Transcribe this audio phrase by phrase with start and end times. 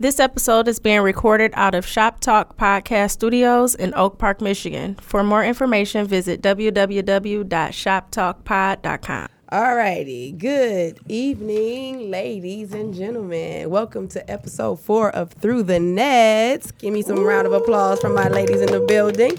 [0.00, 4.94] This episode is being recorded out of Shop Talk Podcast Studios in Oak Park, Michigan.
[5.00, 9.28] For more information, visit www.shoptalkpod.com.
[9.50, 10.30] All righty.
[10.30, 13.68] Good evening, ladies and gentlemen.
[13.70, 16.70] Welcome to episode four of Through the Nets.
[16.70, 19.36] Give me some round of applause from my ladies in the building.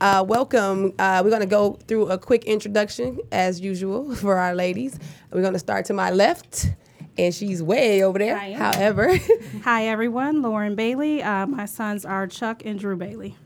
[0.00, 0.94] Uh, welcome.
[0.98, 4.98] Uh, we're going to go through a quick introduction, as usual, for our ladies.
[5.30, 6.72] We're going to start to my left,
[7.18, 8.36] and she's way over there.
[8.36, 8.58] I am.
[8.60, 9.16] However,
[9.64, 10.42] Hi, everyone.
[10.42, 11.22] Lauren Bailey.
[11.22, 13.36] Uh, my sons are Chuck and Drew Bailey.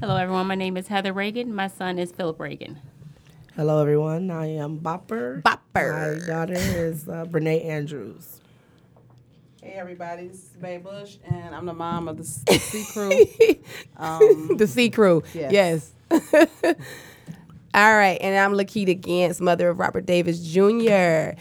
[0.00, 0.46] Hello, everyone.
[0.46, 1.54] My name is Heather Reagan.
[1.54, 2.78] My son is Philip Reagan.
[3.56, 4.30] Hello, everyone.
[4.30, 5.42] I am Bopper.
[5.42, 6.20] Bopper.
[6.20, 8.36] My daughter is uh, Brene Andrews.
[9.62, 12.84] Hey everybody, this is Mae Bush, and I'm the mom of the, s- the C
[12.94, 13.56] Crew.
[13.98, 15.22] Um, the C Crew.
[15.34, 15.92] Yes.
[16.10, 16.54] Yes.
[17.74, 21.32] All right, and I'm Lakita Gantz, mother of Robert Davis Jr.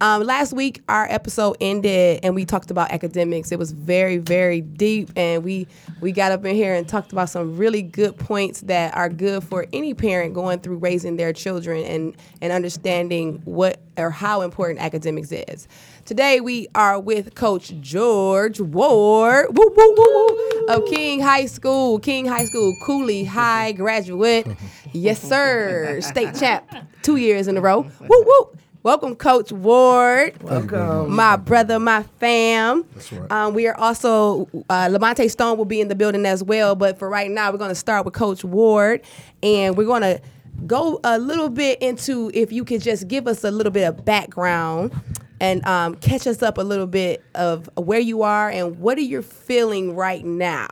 [0.00, 3.50] Um, last week, our episode ended, and we talked about academics.
[3.50, 5.66] It was very, very deep, and we
[6.02, 9.42] we got up in here and talked about some really good points that are good
[9.42, 14.80] for any parent going through raising their children and and understanding what or how important
[14.80, 15.66] academics is.
[16.04, 22.26] Today, we are with Coach George Ward woo, woo, woo, of King High School, King
[22.26, 24.46] High School, Cooley High graduate.
[24.92, 26.00] Yes, sir.
[26.00, 26.64] State champ
[27.02, 27.80] two years in a row.
[28.00, 28.56] Woo, woo.
[28.86, 30.40] Welcome, Coach Ward.
[30.44, 31.12] Welcome.
[31.12, 32.84] My brother, my fam.
[32.94, 33.32] That's right.
[33.32, 36.76] Um, we are also, uh, LaMonta Stone will be in the building as well.
[36.76, 39.00] But for right now, we're going to start with Coach Ward.
[39.42, 40.20] And we're going to
[40.68, 44.04] go a little bit into if you could just give us a little bit of
[44.04, 44.92] background
[45.40, 49.00] and um, catch us up a little bit of where you are and what are
[49.00, 50.70] you feeling right now.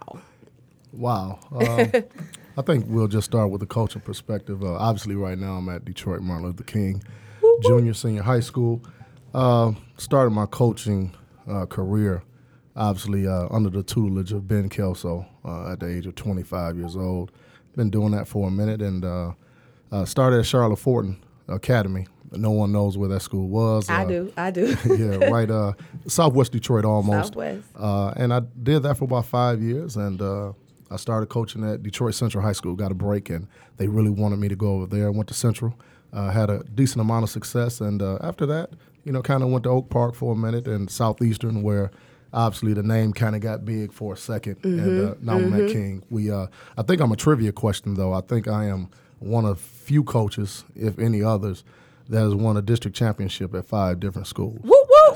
[0.93, 1.41] Wow.
[1.51, 1.91] Um,
[2.57, 4.63] I think we'll just start with the coaching perspective.
[4.63, 7.03] Uh, obviously, right now I'm at Detroit Martin Luther King
[7.63, 8.83] Junior Senior High School.
[9.33, 11.15] Uh, started my coaching
[11.49, 12.23] uh, career,
[12.77, 16.97] obviously, uh, under the tutelage of Ben Kelso uh, at the age of 25 years
[16.97, 17.33] old.
[17.77, 19.33] Been doing that for a minute and uh,
[19.91, 21.17] uh, started at Charlotte Forten
[21.49, 22.07] Academy.
[22.33, 23.89] No one knows where that school was.
[23.89, 24.33] I do.
[24.37, 24.77] I do.
[24.87, 25.51] yeah, right.
[25.51, 25.73] Uh,
[26.07, 27.29] Southwest Detroit, almost.
[27.29, 27.67] Southwest.
[27.77, 30.53] Uh, and I did that for about five years, and uh,
[30.91, 32.75] I started coaching at Detroit Central High School.
[32.75, 33.47] Got a break, and
[33.77, 35.07] they really wanted me to go over there.
[35.07, 35.79] I went to Central,
[36.15, 38.71] uh, had a decent amount of success, and uh, after that,
[39.05, 41.91] you know, kind of went to Oak Park for a minute and Southeastern, where
[42.33, 45.71] obviously the name kind of got big for a 2nd and uh, now I'm at
[45.71, 46.03] King.
[46.11, 48.13] We, uh, I think I'm a trivia question though.
[48.13, 48.89] I think I am
[49.21, 51.63] one of few coaches, if any others,
[52.09, 54.59] that has won a district championship at five different schools.
[54.63, 54.71] Woo,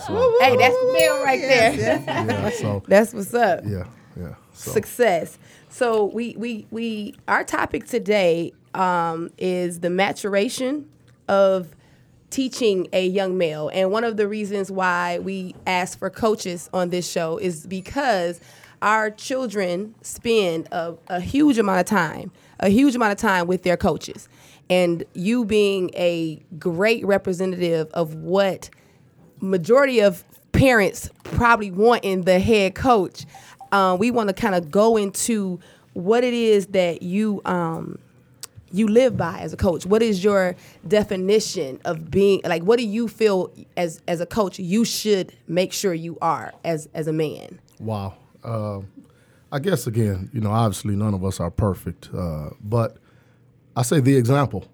[0.08, 0.38] woo.
[0.40, 2.02] Hey, that's the deal right there.
[2.28, 3.60] Yeah, so That's what's up.
[3.66, 3.84] yeah,
[4.16, 4.34] yeah.
[4.52, 4.70] So.
[4.70, 5.38] success.
[5.70, 10.88] So we we we our topic today um, is the maturation
[11.28, 11.74] of
[12.30, 16.90] teaching a young male, and one of the reasons why we ask for coaches on
[16.90, 18.40] this show is because
[18.82, 22.30] our children spend a, a huge amount of time,
[22.60, 24.28] a huge amount of time with their coaches,
[24.68, 28.70] and you being a great representative of what
[29.40, 33.24] majority of parents probably want in the head coach.
[33.72, 35.60] Um, we want to kind of go into
[35.94, 37.98] what it is that you um,
[38.70, 39.86] you live by as a coach.
[39.86, 40.56] What is your
[40.86, 42.62] definition of being like?
[42.62, 46.88] What do you feel as as a coach you should make sure you are as
[46.94, 47.60] as a man?
[47.78, 48.14] Wow.
[48.44, 48.88] Um
[49.50, 52.98] I guess again, you know, obviously none of us are perfect, uh, but
[53.74, 54.66] I say the example.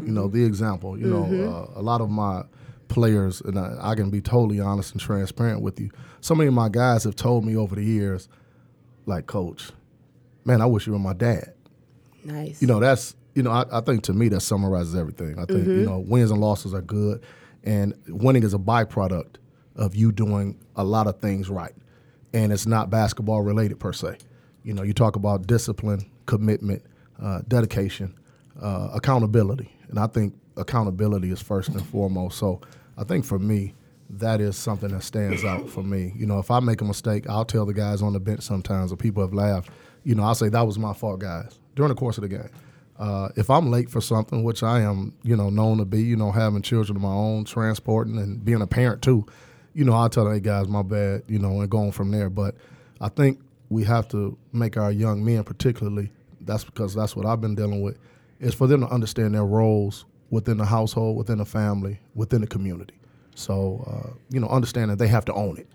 [0.00, 0.98] You know, the example.
[0.98, 2.44] You know, uh, a lot of my
[2.88, 5.90] players, and I, I can be totally honest and transparent with you.
[6.20, 8.28] So many of my guys have told me over the years,
[9.04, 9.70] like, Coach,
[10.44, 11.52] man, I wish you were my dad.
[12.24, 12.60] Nice.
[12.62, 15.38] You know, that's you know, I, I think to me that summarizes everything.
[15.38, 17.22] I think you know, wins and losses are good,
[17.64, 19.36] and winning is a byproduct
[19.76, 21.72] of you doing a lot of things right,
[22.32, 24.18] and it's not basketball related per se.
[24.64, 26.82] You know, you talk about discipline, commitment,
[27.20, 28.14] uh, dedication,
[28.60, 32.38] uh, accountability, and I think accountability is first and foremost.
[32.38, 32.60] So
[32.98, 33.74] I think for me,
[34.10, 36.12] that is something that stands out for me.
[36.14, 38.92] You know, if I make a mistake, I'll tell the guys on the bench sometimes,
[38.92, 39.70] or people have laughed.
[40.04, 42.48] You know, I'll say that was my fault, guys, during the course of the game.
[42.98, 46.16] Uh, if I'm late for something, which I am, you know, known to be, you
[46.16, 49.26] know, having children of my own, transporting and being a parent too,
[49.74, 52.30] you know, I'll tell hey guys, my bad, you know, and going from there.
[52.30, 52.54] But
[53.00, 53.40] I think
[53.70, 56.10] we have to make our young men, particularly,
[56.42, 57.98] that's because that's what I've been dealing with,
[58.40, 62.46] is for them to understand their roles within the household, within the family, within the
[62.46, 62.94] community.
[63.34, 65.66] So, uh, you know, understand that they have to own it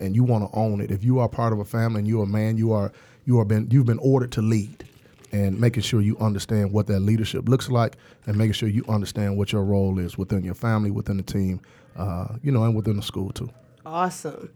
[0.00, 0.90] and you want to own it.
[0.90, 2.92] If you are part of a family and you're a man, you are
[3.24, 4.87] you are been you've been ordered to lead,
[5.32, 7.96] and making sure you understand what that leadership looks like,
[8.26, 11.60] and making sure you understand what your role is within your family, within the team,
[11.96, 13.50] uh, you know, and within the school too.
[13.84, 14.50] Awesome.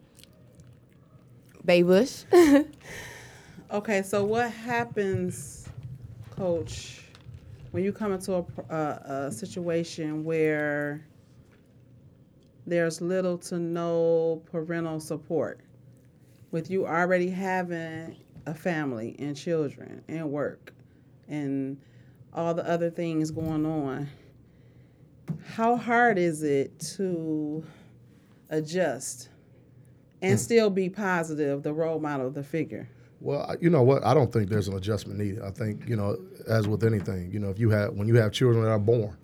[1.64, 2.24] Bay Bush.
[3.72, 5.66] Okay, so what happens,
[6.36, 7.00] Coach,
[7.70, 8.98] when you come into a, pr- uh,
[9.28, 11.06] a situation where
[12.66, 15.60] there's little to no parental support,
[16.50, 18.14] with you already having
[18.46, 20.72] a family and children and work
[21.28, 21.78] and
[22.34, 24.08] all the other things going on?
[25.44, 27.64] How hard is it to
[28.50, 29.28] adjust
[30.20, 32.88] and still be positive, the role model, the figure?
[33.20, 34.04] Well, you know what?
[34.04, 35.42] I don't think there's an adjustment needed.
[35.42, 36.16] I think you know,
[36.48, 39.16] as with anything, you know, if you have when you have children that are born,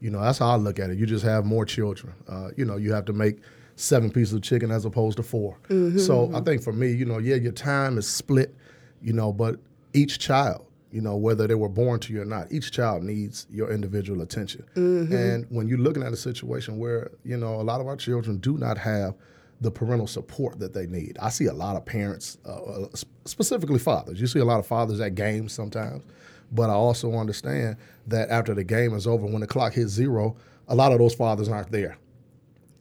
[0.00, 0.98] you know, that's how I look at it.
[0.98, 2.14] You just have more children.
[2.28, 3.38] Uh, you know, you have to make
[3.76, 5.56] seven pieces of chicken as opposed to 4
[5.98, 8.54] So I think for me, you know, yeah, your time is split,
[9.02, 9.56] you know, but
[9.92, 13.46] each child, you know, whether they were born to you or not, each child needs
[13.50, 14.64] your individual attention.
[15.12, 18.38] And when you're looking at a situation where you know a lot of our children
[18.38, 19.14] do not have
[19.60, 21.16] the parental support that they need.
[21.20, 22.86] I see a lot of parents, uh, uh,
[23.24, 24.20] specifically fathers.
[24.20, 26.04] You see a lot of fathers at games sometimes,
[26.52, 27.76] but I also understand
[28.08, 30.36] that after the game is over, when the clock hits zero,
[30.68, 31.96] a lot of those fathers aren't there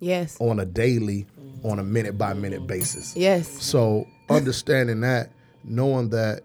[0.04, 0.38] Yes.
[0.40, 1.26] on a daily,
[1.64, 3.16] on a minute by minute basis.
[3.16, 3.48] Yes.
[3.48, 5.32] So understanding that,
[5.64, 6.42] knowing that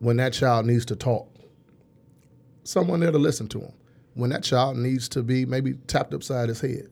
[0.00, 1.28] when that child needs to talk,
[2.64, 3.72] someone there to listen to him.
[4.14, 6.88] When that child needs to be maybe tapped upside his head,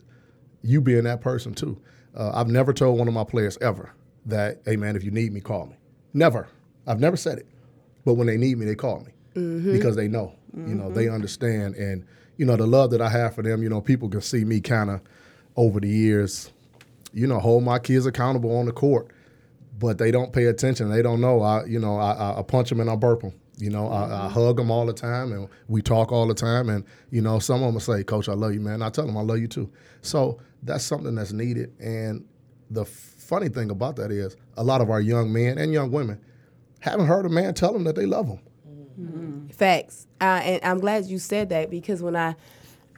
[0.63, 1.81] you being that person too.
[2.17, 3.93] Uh, I've never told one of my players ever
[4.27, 5.77] that, hey man, if you need me, call me.
[6.15, 6.49] Never.
[6.87, 7.47] I've never said it.
[8.05, 9.13] But when they need me, they call me
[9.73, 11.75] because they know, you know, they understand.
[11.77, 12.05] And,
[12.39, 14.61] you know, the love that I have for them, you know, people can see me
[14.61, 15.01] kind of
[15.59, 16.51] over the years,
[17.13, 19.09] you know, hold my kids accountable on the court
[19.81, 20.91] but they don't pay attention.
[20.91, 21.41] They don't know.
[21.41, 23.33] I, you know, I- I, I punch them and I burp them.
[23.59, 26.69] You know, I, I hug them all the time, and we talk all the time.
[26.69, 29.07] And you know, some of them will say, "Coach, I love you, man." I tell
[29.07, 29.71] them, "I love you too."
[30.03, 31.73] So that's something that's needed.
[31.79, 32.25] And
[32.73, 36.21] the funny thing about that is, a lot of our young men and young women
[36.81, 39.49] haven't heard a man tell them that they love them.
[39.53, 40.09] Facts.
[40.21, 42.35] Uh, and I'm glad you said that because when I,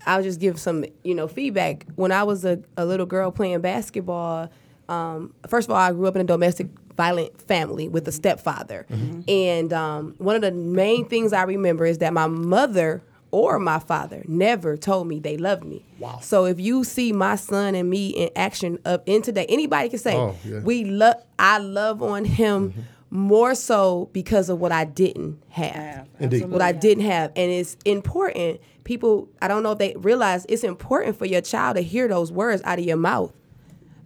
[0.06, 1.87] I'll just give some, you know, feedback.
[1.97, 4.50] When I was a, a little girl playing basketball,
[4.88, 8.87] um, first of all, I grew up in a domestic violent family with a stepfather.
[9.29, 13.79] And um, one of the main things I remember is that my mother or my
[13.79, 15.85] father never told me they loved me.
[16.00, 16.19] Wow.
[16.20, 19.99] So if you see my son and me in action up in today, anybody can
[20.00, 20.58] say, Oh, yeah.
[20.61, 22.75] we love, I love on him
[23.11, 26.47] more so because of what I didn't have Indeed.
[26.47, 27.33] what I didn't have.
[27.35, 28.61] And it's important.
[28.85, 32.31] People, I don't know if they realize it's important for your child to hear those
[32.31, 33.33] words out of your mouth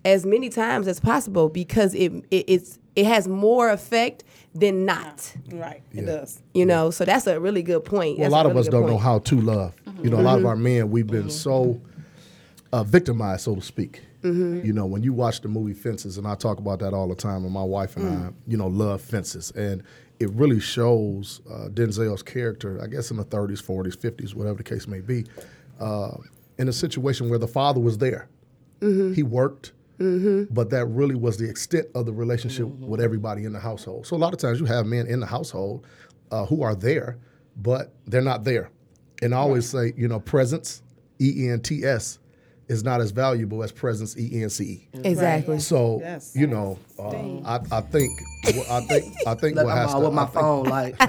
[0.04, 4.24] as many times as possible because it, it it's it has more effect
[4.54, 5.34] than not.
[5.50, 6.40] Right, it does.
[6.52, 8.18] You know, so that's a really good point.
[8.18, 8.92] Well, a lot of really us don't point.
[8.92, 9.74] know how to love.
[10.02, 11.80] You know, a lot of our men, we've been so
[12.72, 14.02] uh, victimized, so to speak.
[14.64, 17.14] You know, when you watch the movie Fences, and I talk about that all the
[17.14, 19.82] time, and my wife and I, you know, love Fences, and
[20.18, 24.62] it really shows uh, Denzel's character, I guess in the 30s, 40s, 50s, whatever the
[24.62, 25.26] case may be,
[25.80, 26.16] uh,
[26.58, 28.28] in a situation where the father was there.
[29.14, 29.72] He worked,
[30.50, 34.06] but that really was the extent of the relationship with everybody in the household.
[34.06, 35.86] So a lot of times you have men in the household
[36.30, 37.18] uh, who are there,
[37.56, 38.70] but they're not there.
[39.22, 40.82] And I always say, you know, presence,
[41.20, 42.18] E N T S,
[42.68, 44.88] is not as valuable as presence, E N C E.
[45.04, 45.58] Exactly.
[45.60, 46.32] So Yes.
[46.34, 47.08] you know, uh,
[47.44, 48.10] I, I think
[48.46, 51.00] I think I think Look, what I'm has to with my I think- phone like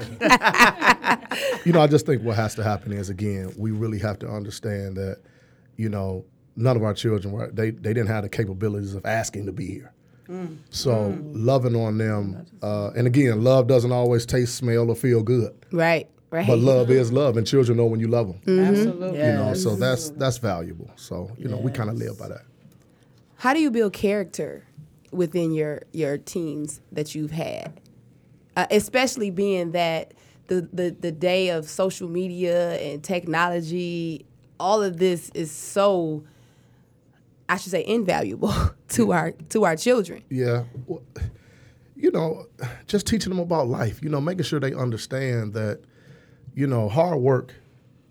[1.66, 4.28] you know, I just think what has to happen is again, we really have to
[4.28, 5.18] understand that,
[5.76, 6.24] you know,
[6.56, 9.66] none of our children were they they didn't have the capabilities of asking to be
[9.66, 9.92] here.
[10.70, 15.52] So loving on them, uh, and again, love doesn't always taste, smell, or feel good,
[15.70, 16.08] Right.
[16.36, 16.46] Right.
[16.46, 18.58] but love is love, and children know when you love them.
[18.58, 19.18] Absolutely.
[19.18, 20.90] You know, so that's that's valuable.
[20.96, 22.42] So you know, we kind of live by that.
[23.36, 24.66] How do you build character
[25.10, 27.80] within your your teams that you've had,
[28.54, 30.12] uh, especially being that
[30.48, 34.26] the, the the day of social media and technology,
[34.60, 36.22] all of this is so,
[37.48, 38.52] I should say, invaluable
[38.88, 40.22] to our to our children.
[40.28, 40.64] Yeah.
[40.86, 41.02] Well,
[41.96, 42.44] you know,
[42.86, 45.80] just teaching them about life, you know, making sure they understand that,
[46.56, 47.54] you know, hard work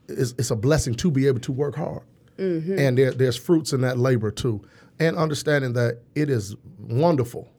[0.08, 2.04] is it's a blessing to be able to work hard.
[2.38, 2.78] Mm-hmm.
[2.80, 4.62] And there, there's fruits in that labor too.
[5.00, 7.50] And understanding that it is wonderful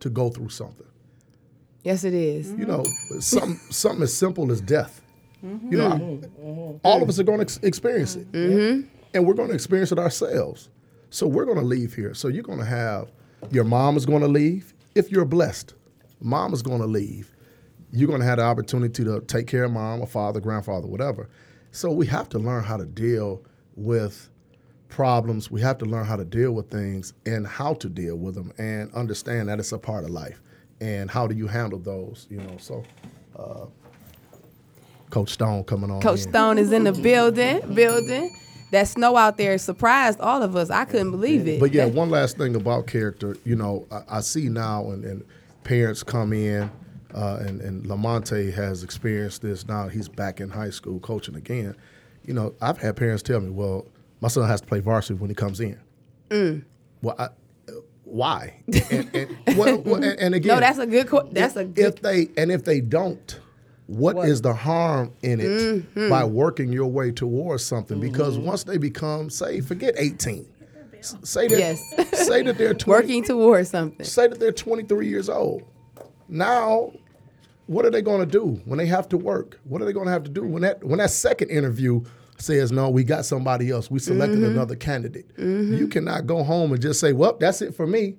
[0.00, 0.86] to go through something.
[1.84, 2.50] Yes, it is.
[2.50, 2.84] You know,
[3.20, 5.00] something, something as simple as death.
[5.44, 5.72] Mm-hmm.
[5.72, 8.26] You know, I- all of us are going to ex- experience it.
[9.14, 10.68] And we're going to experience it ourselves.
[11.10, 12.12] So we're going to leave here.
[12.14, 13.12] So you're going to have
[13.50, 15.74] your mom is going to leave if you're blessed.
[16.20, 17.30] Mom is going to leave.
[17.92, 21.28] You're going to have the opportunity to take care of mom or father, grandfather, whatever.
[21.70, 23.42] So we have to learn how to deal
[23.74, 24.28] with
[24.88, 25.50] problems.
[25.50, 28.52] We have to learn how to deal with things and how to deal with them
[28.58, 30.40] and understand that it's a part of life.
[30.80, 32.26] And how do you handle those?
[32.30, 32.84] You know, so
[33.38, 33.66] uh,
[35.10, 36.00] Coach Stone coming on.
[36.00, 36.30] Coach in.
[36.30, 37.60] Stone is in the building.
[37.74, 38.34] Building.
[38.72, 40.70] That snow out there surprised all of us.
[40.70, 41.60] I couldn't believe it.
[41.60, 45.24] But yeah, one last thing about character, you know, I, I see now, and, and
[45.62, 46.70] parents come in,
[47.16, 49.66] uh, and, and LaMonta has experienced this.
[49.66, 51.74] Now he's back in high school coaching again.
[52.24, 53.86] You know, I've had parents tell me, well,
[54.20, 55.78] my son has to play varsity when he comes in.
[56.30, 56.64] Mm.
[57.02, 57.28] Well, I,
[58.04, 58.60] why?
[58.90, 61.08] and, and, well, well, and, and again, no, that's a good.
[61.08, 63.40] que- That's a if they and if they don't,
[63.86, 66.08] what is the harm in it Mm-hmm.
[66.08, 67.98] by working your way towards something?
[68.00, 70.46] Because once they become, say, forget eighteen,
[71.00, 72.26] say that Yes.
[72.26, 74.04] say that they're 20, Working towards something.
[74.04, 75.62] say that they're twenty three years old.
[76.28, 76.92] Now,
[77.66, 79.58] what are they going to do when they have to work?
[79.64, 82.02] What are they going to have to do when that when that second interview
[82.38, 83.90] says no, we got somebody else.
[83.90, 84.50] We selected Mm-hmm.
[84.52, 85.30] another candidate.
[85.38, 88.16] You cannot go home and just say, well, that's it for me,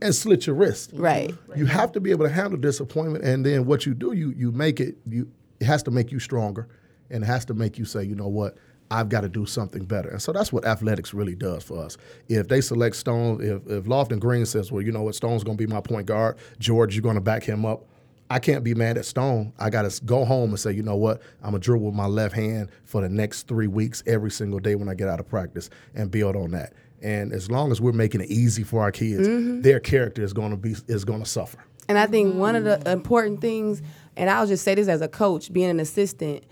[0.00, 0.90] and slit your wrist.
[0.94, 1.34] Right.
[1.54, 4.52] You have to be able to handle disappointment, and then what you do, you you
[4.52, 4.96] make it.
[5.08, 5.30] You
[5.60, 6.66] it has to make you stronger,
[7.10, 8.56] and it has to make you say, you know what,
[8.90, 10.08] I've got to do something better.
[10.10, 11.96] And so that's what athletics really does for us.
[12.28, 15.56] If they select Stone, if if Lofton Greene says, well, you know what, Stone's going
[15.58, 17.84] to be my point guard, George, you're going to back him up.
[18.28, 19.52] I can't be mad at Stone.
[19.58, 22.06] I got to go home and say, you know what, I'm gonna dribble with my
[22.06, 25.28] left hand for the next three weeks every single day when I get out of
[25.28, 26.72] practice and build on that.
[27.02, 29.60] And as long as we're making it easy for our kids, mm-hmm.
[29.60, 31.58] their character is going to be is going to suffer.
[31.88, 33.80] And I think one of the important things,
[34.16, 36.42] and I'll just say this as a coach, being an assistant,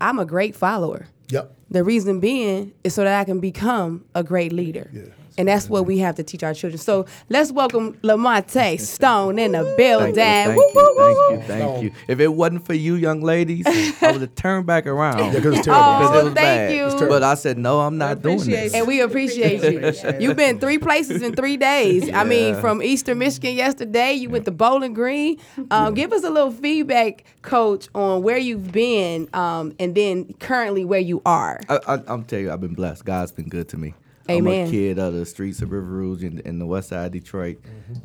[0.00, 1.08] I'm a great follower.
[1.28, 1.52] Yep.
[1.70, 4.90] The reason being is so that I can become a great leader.
[5.38, 6.78] And that's what we have to teach our children.
[6.78, 10.14] So let's welcome LaMonta Stone in the building.
[10.14, 11.92] Thank you, thank you, woo, woo, thank you, thank you.
[12.08, 13.66] If it wasn't for you, young ladies,
[14.02, 15.18] I would have turned back around.
[15.18, 15.84] Yeah, because it's terrible.
[15.84, 16.74] Oh, it was thank bad.
[16.74, 16.84] you.
[16.86, 17.16] It's terrible.
[17.16, 18.72] But I said, no, I'm not doing appreciate this.
[18.72, 18.78] you.
[18.78, 20.20] And we appreciate you.
[20.20, 22.10] You've been three places in three days.
[22.12, 25.38] I mean, from Eastern Michigan yesterday, you went to Bowling Green.
[25.70, 30.84] Um, give us a little feedback, Coach, on where you've been, um, and then currently
[30.84, 31.60] where you are.
[31.68, 33.04] I, I, I'm telling you, I've been blessed.
[33.04, 33.94] God's been good to me.
[34.28, 37.12] I'm a kid of the streets of River Rouge in, in the west side of
[37.12, 37.58] Detroit.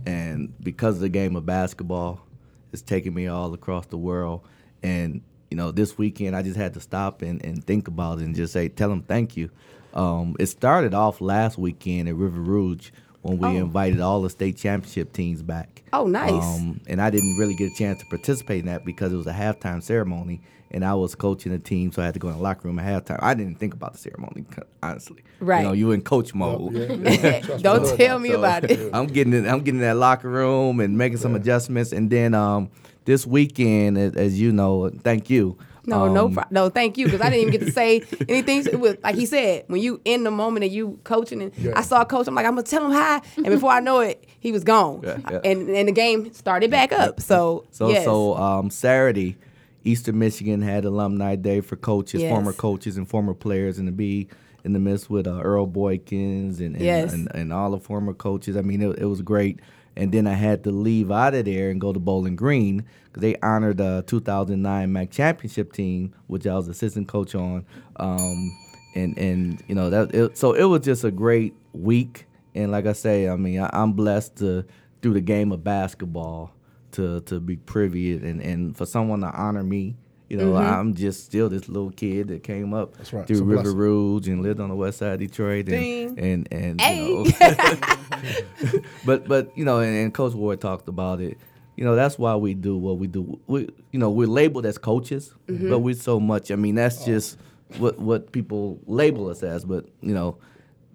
[0.05, 2.25] And because of the game of basketball,
[2.71, 4.41] it's taken me all across the world.
[4.83, 8.25] And, you know, this weekend I just had to stop and, and think about it
[8.25, 9.49] and just say, tell them thank you.
[9.93, 14.57] Um, it started off last weekend at River Rouge when we invited all the state
[14.57, 15.83] championship teams back.
[15.93, 16.31] Oh, nice.
[16.31, 19.27] Um, and I didn't really get a chance to participate in that because it was
[19.27, 22.37] a halftime ceremony, and I was coaching the team, so I had to go in
[22.37, 23.19] the locker room at halftime.
[23.21, 24.45] I didn't think about the ceremony,
[24.81, 25.23] honestly.
[25.39, 25.59] Right.
[25.61, 26.73] You know, you in coach mode.
[27.61, 28.89] Don't tell me So, about it.
[28.93, 32.33] I'm getting in, I'm getting in that locker room and making some adjustments, and then
[32.33, 32.69] um,
[33.05, 35.57] this weekend, as, as you know, thank you.
[35.83, 36.69] No, no, um, pro- no.
[36.69, 38.59] Thank you, because I didn't even get to say anything.
[38.67, 41.81] It was, like he said, when you in the moment and you coaching, and I
[41.81, 44.23] saw a coach, I'm like, I'm gonna tell him hi, and before I know it,
[44.39, 45.39] he was gone, Yeah, yeah.
[45.43, 47.19] and and the game started back up.
[47.19, 48.05] So, So yes.
[48.05, 49.37] so um, Saturday,
[49.83, 52.31] Eastern Michigan had alumni day for coaches, Yes.
[52.31, 54.27] former coaches and former players, and to be
[54.63, 57.13] in the midst with uh, Earl Boykins and and, Yes.
[57.13, 58.55] and and all the former coaches.
[58.57, 59.59] I mean, it, it was great.
[59.97, 63.21] And then I had to leave out of there and go to Bowling Green because
[63.21, 67.65] they honored the 2009 MAC championship team, which I was assistant coach on.
[67.97, 68.57] Um,
[68.95, 72.25] and and you know that it, so it was just a great week.
[72.55, 74.63] And like I say, I mean, I, I'm blessed to
[75.01, 76.53] through the game of basketball
[76.93, 79.95] to to be privy and and for someone to honor me.
[80.29, 80.73] You know, Mm-hmm.
[80.73, 83.05] I'm just still this little kid that came up right.
[83.05, 83.77] through It's a River blessing.
[83.79, 86.19] Rouge and lived on the west side of Detroit and Ding.
[86.19, 87.05] and and Hey.
[87.05, 87.25] you know,
[89.05, 91.37] but but you know, and, and Coach Ward talked about it.
[91.75, 93.39] You know, that's why we do what we do.
[93.47, 95.69] We you know we're labeled as coaches, Mm-hmm.
[95.69, 96.51] but we're so much.
[96.51, 97.37] I mean, that's just
[97.77, 99.65] what what people label us as.
[99.65, 100.37] But you know,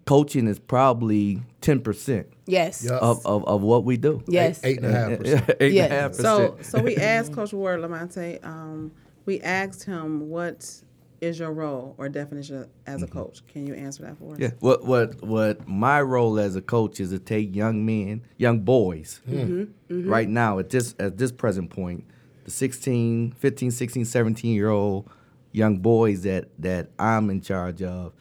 [0.07, 2.97] coaching is probably ten percent yes, Yeah.
[2.99, 4.23] of, of of what we do.
[4.29, 5.51] yes, Eight and a half percent.
[5.61, 6.67] Eight and a half So, percent.
[6.67, 8.45] so we asked Coach Ward LaMonta.
[8.45, 8.93] Um,
[9.25, 10.83] we asked him, "What
[11.21, 14.39] is your role or definition as a coach?" Can you answer that for us?
[14.39, 14.51] Yeah.
[14.61, 19.21] What what what my role as a coach is to take young men, young boys,
[19.29, 20.09] Mm-hmm.
[20.09, 22.05] right now at this at this present point,
[22.45, 25.09] the 16, 15, 16, 17 year old
[25.53, 28.13] young boys that that I'm in charge of,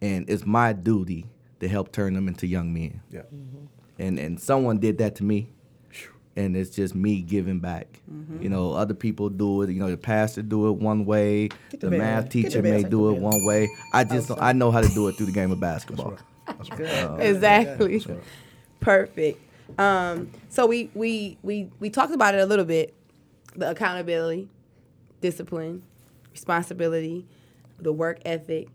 [0.00, 1.26] and it's my duty
[1.60, 3.00] to help turn them into young men.
[3.10, 3.22] Yeah.
[4.02, 5.48] And and someone did that to me.
[6.34, 8.00] And it's just me giving back.
[8.10, 8.42] Mm-hmm.
[8.42, 9.70] You know, other people do it.
[9.70, 11.48] You know, the pastor do it one way.
[11.70, 13.30] the The math Get the teacher may do it bell.
[13.30, 13.68] one way.
[13.92, 16.16] I just don't, I know how to do it through the game of basketball.
[17.20, 18.04] exactly.
[18.80, 19.40] Perfect.
[19.78, 22.94] Um, so we we we we talked about it a little bit.
[23.54, 24.48] The accountability,
[25.20, 25.82] discipline,
[26.32, 27.26] responsibility,
[27.78, 28.68] the work ethic.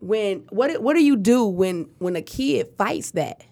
[0.00, 3.44] when what what do you do when when a kid fights that?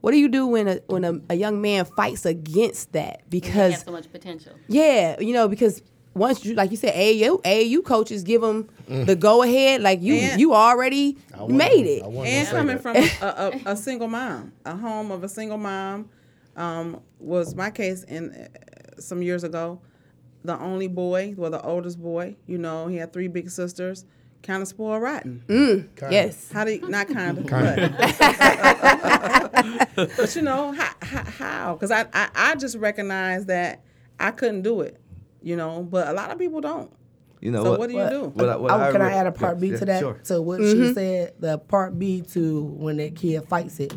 [0.00, 3.22] What do you do when a when a, a young man fights against that?
[3.30, 4.52] They Because have so much potential.
[4.68, 5.82] yeah, you know, because
[6.14, 9.82] once you like you said, AAU AAU coaches give them the go ahead.
[9.82, 11.16] Like you And- you already
[11.48, 12.02] made it.
[12.02, 13.20] and coming from a,
[13.66, 16.08] a, a single mom, a home of a single mom,
[16.56, 18.48] um, was my case in uh,
[19.00, 19.80] some years ago.
[20.44, 24.04] The only boy, well, the oldest boy, you know, he had three big sisters,
[24.46, 25.42] kind of spoiled rotten.
[26.10, 26.50] Yes.
[26.52, 27.90] How do you, not kind of, but,
[30.16, 30.90] but you know how
[31.24, 33.82] how because I, I I just recognize that
[34.20, 35.00] I couldn't do it,
[35.42, 36.90] you know, but a lot of people don't.
[37.40, 37.80] You know So what?
[37.80, 38.22] what do you What- do?
[38.34, 39.84] What I- what I- I can I re- add a part yeah, B yeah, to
[39.84, 40.00] that?
[40.00, 40.14] sure.
[40.24, 40.86] To what Mm-hmm.
[40.88, 43.92] she said, the part B to when that kid fights it,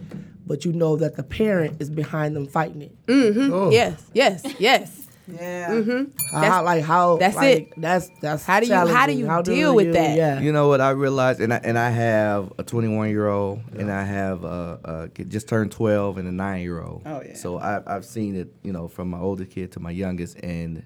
[0.46, 2.96] but you know that the parent is behind them fighting it.
[3.08, 3.72] Oh.
[3.72, 4.04] Yes.
[4.14, 4.46] Yes.
[4.60, 5.08] Yes.
[5.34, 5.70] Yeah.
[5.70, 6.36] Mm-hmm.
[6.38, 7.18] How, like how?
[7.18, 7.74] that's like, it.
[7.78, 9.20] That's that's How do you- how do challenging.
[9.28, 10.16] you deal with you- that?
[10.18, 10.40] Yeah.
[10.40, 13.92] You know what I realized, and I and I have a 21 year old, and
[13.92, 17.04] I have a, a just turned 12 and a nine year old.
[17.06, 17.36] Oh, yeah.
[17.36, 20.84] So I, I've seen it, you know, from my oldest kid to my youngest, and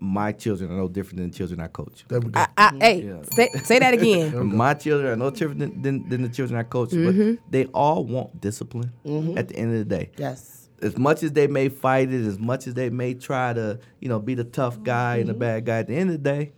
[0.00, 2.04] my children are no different than the children I coach.
[2.06, 2.38] There we go.
[2.38, 2.80] I, I, mm-hmm.
[2.80, 3.22] hey, Yeah.
[3.32, 4.46] say, say that again.
[4.56, 7.32] My children are no different than, than, than the children I coach, Mm-hmm.
[7.34, 9.36] but they all want discipline mm-hmm.
[9.36, 10.12] at the end of the day.
[10.16, 10.57] Yes.
[10.80, 14.08] As much as they may fight it, as much as they may try to, you
[14.08, 15.40] know, be the tough guy and the mm-hmm.
[15.40, 16.52] bad guy, at the end of the day,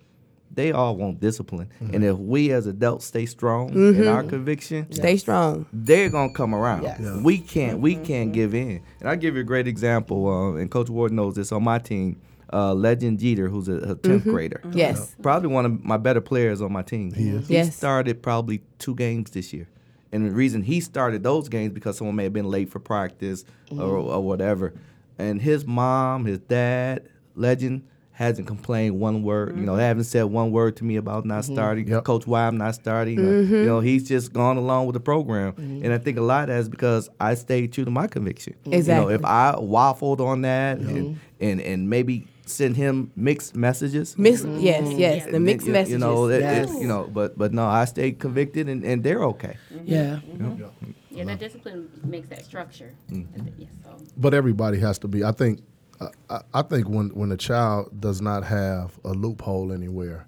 [0.52, 1.68] they all want discipline.
[1.80, 1.94] Mm-hmm.
[1.94, 4.08] And if we as adults stay strong in mm-hmm.
[4.08, 5.66] our conviction, Stay strong.
[5.72, 6.82] they're gonna come around.
[6.82, 7.00] Yes.
[7.02, 7.22] Yeah.
[7.22, 8.82] We can't we can't give in.
[9.00, 11.78] And I'll give you a great example, uh, and Coach Ward knows this on my
[11.78, 12.20] team.
[12.52, 14.60] Uh, Legend Jeter, who's a, a 10th grader.
[14.72, 15.14] Yes.
[15.22, 17.12] Probably one of my better players on my team.
[17.12, 17.46] He is.
[17.46, 17.76] He Yes.
[17.76, 19.68] started probably two games this year.
[20.12, 23.44] And the reason he started those games because someone may have been late for practice
[23.70, 24.10] or, mm-hmm.
[24.10, 24.74] or whatever.
[25.18, 29.56] And his mom, his dad, Legend, hasn't complained one word.
[29.56, 29.88] You know, they mm-hmm.
[29.88, 31.54] haven't said one word to me about not mm-hmm.
[31.54, 31.88] starting.
[31.88, 32.04] Yep.
[32.04, 33.18] Coach why I'm not starting.
[33.18, 35.54] You know, he's just gone along with the program.
[35.56, 38.56] And I think a lot of that is because I stayed true to my conviction.
[38.66, 39.14] Exactly.
[39.14, 44.19] You know, if I waffled on that and, and and maybe send him mixed messages.
[44.19, 44.58] Mix, mm-hmm.
[44.60, 45.26] Yes, yes.
[45.26, 45.93] The mixed you, messages.
[45.93, 49.25] You know, it- it- you know, but but no, I stayed convicted and, and they're
[49.25, 49.56] okay.
[49.73, 49.84] Mm-hmm.
[49.86, 50.21] Yeah.
[50.28, 50.91] Mm-hmm.
[51.10, 52.95] Yeah, that discipline makes that structure.
[53.08, 53.91] Yes, so.
[54.17, 55.25] but everybody has to be.
[55.25, 55.60] I think.
[55.60, 60.26] I- I, I think when when a child does not have a loophole anywhere,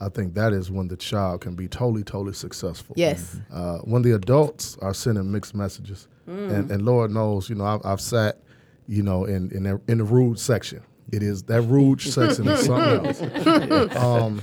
[0.00, 2.94] I think that is when the child can be totally totally successful.
[2.96, 3.36] Yes.
[3.52, 6.50] Uh, when the adults are sending mixed messages, mm.
[6.50, 8.38] and, and Lord knows, you know, I've, I've sat,
[8.88, 10.80] you know, in in, the- in the rude section.
[11.12, 13.20] It is that rude section is something else.
[13.96, 14.40] Um,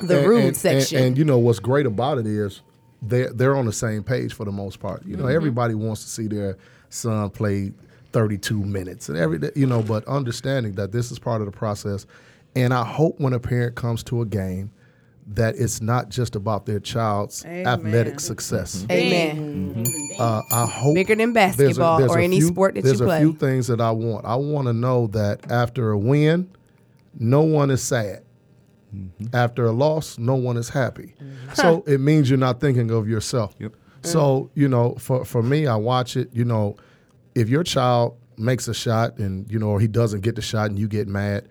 [0.00, 0.98] The and- rude and- section.
[0.98, 2.60] And, and you know what's great about it is
[3.02, 5.04] they're they're on the same page for the most part.
[5.06, 5.36] You know, Mm-hmm.
[5.36, 6.56] everybody wants to see their
[6.90, 7.72] son play
[8.12, 12.06] 32 minutes and every you know, but understanding that this is part of the process.
[12.54, 14.70] And I hope when a parent comes to a game
[15.28, 17.66] that it's not just about their child's Amen.
[17.66, 18.18] athletic mm-hmm.
[18.18, 18.86] success.
[18.90, 19.74] Amen.
[19.74, 20.22] Mm-hmm.
[20.22, 22.82] Uh, I hope Bigger than there's a- basketball there's or any few- sport that you
[22.82, 22.90] play.
[22.90, 23.20] there's you a play.
[23.20, 24.24] few things that I want.
[24.24, 26.48] I want to know that after a win,
[27.18, 28.22] no one is sad.
[28.94, 29.34] Mm-hmm.
[29.34, 31.14] After a loss, no one is happy.
[31.54, 33.54] So it means you're not thinking of yourself.
[33.58, 33.72] Yep.
[34.02, 36.30] So you know, for for me, I watch it.
[36.32, 36.76] You know,
[37.34, 40.70] if your child makes a shot and you know, or he doesn't get the shot
[40.70, 41.48] and you get mad,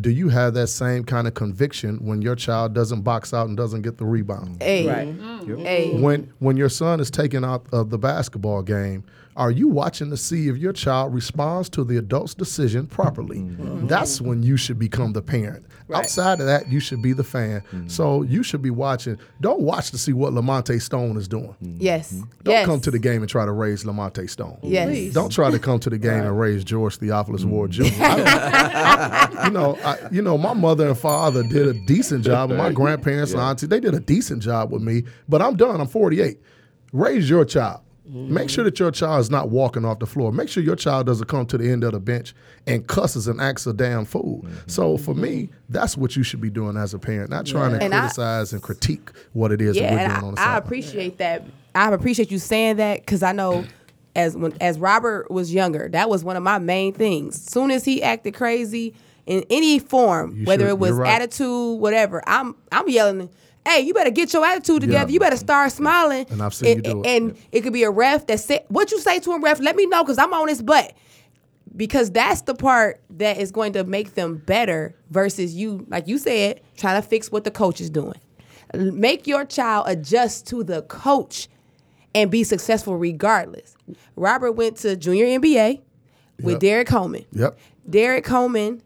[0.00, 3.56] do you have that same kind of conviction when your child doesn't box out and
[3.56, 4.62] doesn't get the rebound?
[4.62, 4.86] Hey.
[4.86, 5.18] Right.
[5.18, 5.62] Mm.
[5.62, 5.98] Hey.
[6.00, 9.04] when when your son is taken out of the basketball game,
[9.38, 13.38] are you watching to see if your child responds to the adult's decision properly?
[13.38, 13.86] Mm-hmm.
[13.86, 15.64] That's when you should become the parent.
[15.94, 17.60] Outside of that, you should be the fan.
[17.60, 17.88] Mm-hmm.
[17.88, 19.16] So you should be watching.
[19.40, 21.54] Don't watch to see what LaMonta Stone is doing.
[21.62, 21.76] Mm-hmm.
[21.78, 22.10] Yes.
[22.42, 22.66] Don't yes.
[22.66, 24.58] come to the game and try to raise LaMonta Stone.
[24.62, 24.88] Yes.
[24.88, 25.14] Please.
[25.14, 27.84] Don't try to come to the game and raise George Theophilus Ward Jr.
[28.00, 32.50] I don't- you know, I, you know, my mother and father did a decent job,
[32.50, 35.04] and my grandparents and auntie, they did a decent job with me.
[35.28, 35.80] But I'm done.
[35.80, 36.38] I'm 48.
[36.92, 37.82] Raise your child.
[38.08, 40.32] Make sure that your child is not walking off the floor.
[40.32, 42.34] Make sure your child doesn't come to the end of the bench
[42.66, 44.42] and cusses and acts a damn fool.
[44.44, 44.54] Mm-hmm.
[44.66, 47.84] So for me, that's what you should be doing as a parent, not trying to
[47.84, 50.40] And I- criticize and critique what it is yeah, that we're and doing on the
[50.40, 51.44] I, I appreciate that.
[51.74, 53.64] I appreciate you saying that because I know
[54.16, 57.40] as when as Robert was younger, that was one of my main things.
[57.40, 58.94] Soon as he acted crazy
[59.26, 61.12] in any form, You whether should- it was right.
[61.12, 63.28] attitude, whatever, I'm I'm yelling.
[63.66, 65.08] Hey, you better get your attitude together.
[65.10, 65.12] Yeah.
[65.12, 66.26] You better start smiling.
[66.30, 67.06] And I've seen you do it.
[67.06, 69.60] And it could be a ref that said, "What you say to him, ref?
[69.60, 70.94] Let me know because I'm on his butt."
[71.76, 76.18] because that's the part that is going to make them better versus you, like you
[76.18, 78.16] said, trying to fix what the coach is doing.
[78.74, 81.46] Make your child adjust to the coach
[82.14, 83.76] and be successful regardless.
[84.16, 85.80] Robert went to junior NBA
[86.42, 86.60] with Yep.
[86.60, 87.24] Derrick Coleman.
[87.32, 87.58] Yep.
[87.88, 88.82] Derrick Coleman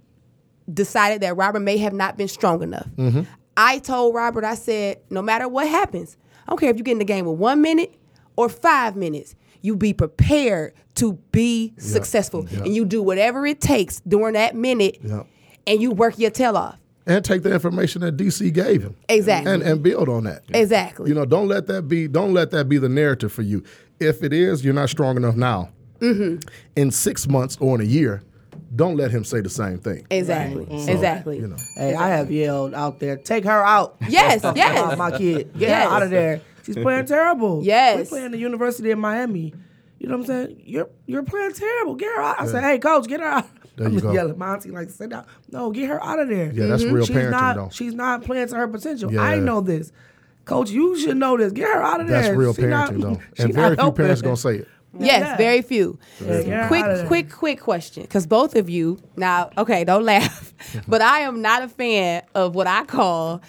[0.72, 2.88] decided that Robert may have not been strong enough.
[2.96, 3.22] Mm-hmm.
[3.56, 6.92] I told Robert, I said, no matter what happens, I don't care if you get
[6.92, 7.94] in the game with one minute
[8.36, 9.34] or five minutes.
[9.60, 14.98] You be prepared to be successful, and you do whatever it takes during that minute,
[15.02, 16.78] and you work your tail off.
[17.06, 18.96] and take the information that DC gave him.
[19.08, 19.52] Exactly.
[19.52, 20.42] And and build on that.
[20.50, 21.08] Exactly.
[21.08, 23.62] You know, don't let that be don't let that be the narrative for you.
[24.00, 25.70] If it is, you're not strong enough now.
[26.00, 26.40] Mm-hmm.
[26.74, 28.22] In six months or in a year,
[28.74, 30.06] don't let him say the same thing.
[30.10, 30.64] exactly.
[30.66, 30.88] Mm-hmm.
[30.88, 31.38] Exactly.
[31.38, 31.56] You know.
[31.76, 33.96] Hey, I have yelled out there, take her out.
[34.08, 34.96] Yes, yes.
[34.98, 35.52] my kid.
[35.52, 35.88] Get Yes.
[35.88, 36.40] her out of there.
[36.64, 37.62] She's playing terrible.
[37.64, 37.98] Yes.
[37.98, 39.52] We're playing the University of Miami.
[39.98, 40.62] You know what I'm saying?
[40.64, 41.94] You're you're playing terrible.
[41.96, 42.40] Get her out.
[42.40, 43.46] I said, hey, coach, get her out.
[43.76, 44.12] There I'm you just go.
[44.12, 45.24] yelling, Monty, like, sit down.
[45.50, 46.52] No, get her out of there.
[46.52, 46.92] Yeah, that's mm-hmm.
[46.94, 47.68] real she's parenting, not, though.
[47.72, 49.10] She's not playing to her potential.
[49.12, 49.22] Yeah.
[49.22, 49.92] I know this.
[50.44, 51.52] Coach, you should know this.
[51.52, 52.36] Get her out of That's there.
[52.36, 53.20] real She not- parenting though.
[53.42, 54.04] And very few helping.
[54.04, 54.68] parents gonna say it.
[54.98, 55.36] Yes, Yeah.
[55.36, 55.98] very few.
[56.20, 57.06] Yeah, quick, out of there.
[57.06, 58.02] quick, quick question.
[58.02, 60.52] Because both of you, now, okay, don't laugh,
[60.88, 63.42] but I am not a fan of what I call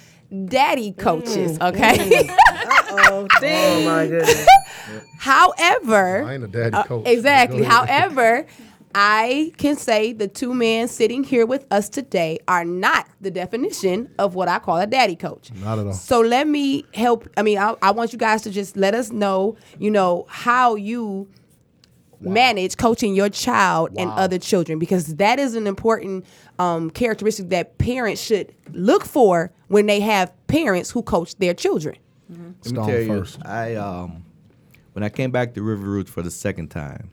[0.46, 2.30] daddy coaches, okay?
[2.96, 4.48] Oh, oh my goodness.
[5.18, 7.08] However, I ain't a daddy uh, coach.
[7.08, 7.64] exactly.
[7.64, 8.46] However,
[8.96, 14.10] I can say the two men sitting here with us today are not the definition
[14.20, 15.52] of what I call a daddy coach.
[15.54, 15.94] Not at all.
[15.94, 17.28] So let me help.
[17.36, 20.76] I mean, I, I want you guys to just let us know, you know, how
[20.76, 21.28] you
[22.20, 26.26] manage coaching your child and other children because that is an important
[26.58, 31.98] um, characteristic that parents should look for when they have parents who coach their children.
[32.30, 33.46] Let me tell you, first.
[33.46, 34.24] I um,
[34.94, 37.12] when I came back to River Rouge for the second time,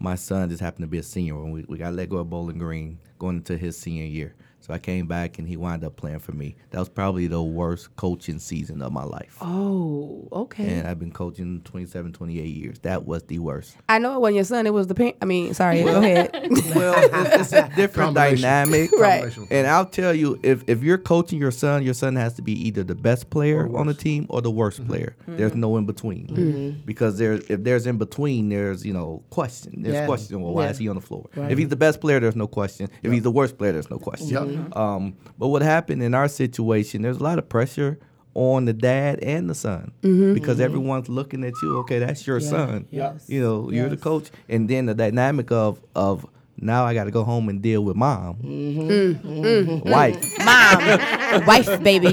[0.00, 2.30] my son just happened to be a senior when we, we got let go of
[2.30, 4.34] Bowling Green going into his senior year.
[4.70, 6.54] So I came back and he wound up playing for me.
[6.70, 9.36] That was probably the worst coaching season of my life.
[9.40, 10.64] Oh, okay.
[10.64, 12.78] And I've been coaching 27, 28 years.
[12.80, 13.76] That was the worst.
[13.88, 15.16] I know it wasn't your son; it was the parent.
[15.20, 15.82] I mean, sorry.
[15.82, 16.30] Go ahead.
[16.76, 18.90] well, it's, it's a different dynamic.
[19.00, 19.34] Right.
[19.50, 22.52] And I'll tell you, if if you're coaching your son, your son has to be
[22.68, 25.16] either the best player on the team or the worst player.
[25.26, 25.60] There's mm-hmm.
[25.60, 26.26] no in between.
[26.26, 26.80] Mm-hmm.
[26.84, 29.82] Because there's if there's in between, there's you know question.
[29.82, 30.06] There's Yeah.
[30.06, 30.42] question.
[30.42, 30.70] Well, why Yeah.
[30.70, 31.28] is he on the floor?
[31.34, 32.88] If he's the best player, there's no question.
[33.02, 34.28] If he's the worst player, there's no question.
[34.28, 34.59] Yep.
[34.64, 34.78] Mm-hmm.
[34.78, 37.02] Um, but what happened in our situation?
[37.02, 37.98] There's a lot of pressure
[38.34, 40.34] on the dad and the son mm-hmm.
[40.34, 40.64] because mm-hmm.
[40.64, 41.78] everyone's looking at you.
[41.78, 42.86] Okay, that's your son.
[42.90, 46.26] yes, You know, you're the coach, and then the dynamic of of
[46.60, 48.80] now I got to go home and deal with mom, mm-hmm.
[48.90, 49.14] Mm.
[49.20, 49.44] Mm-hmm.
[49.44, 49.90] Mm-hmm.
[49.90, 52.08] wife, Mom, wife, baby.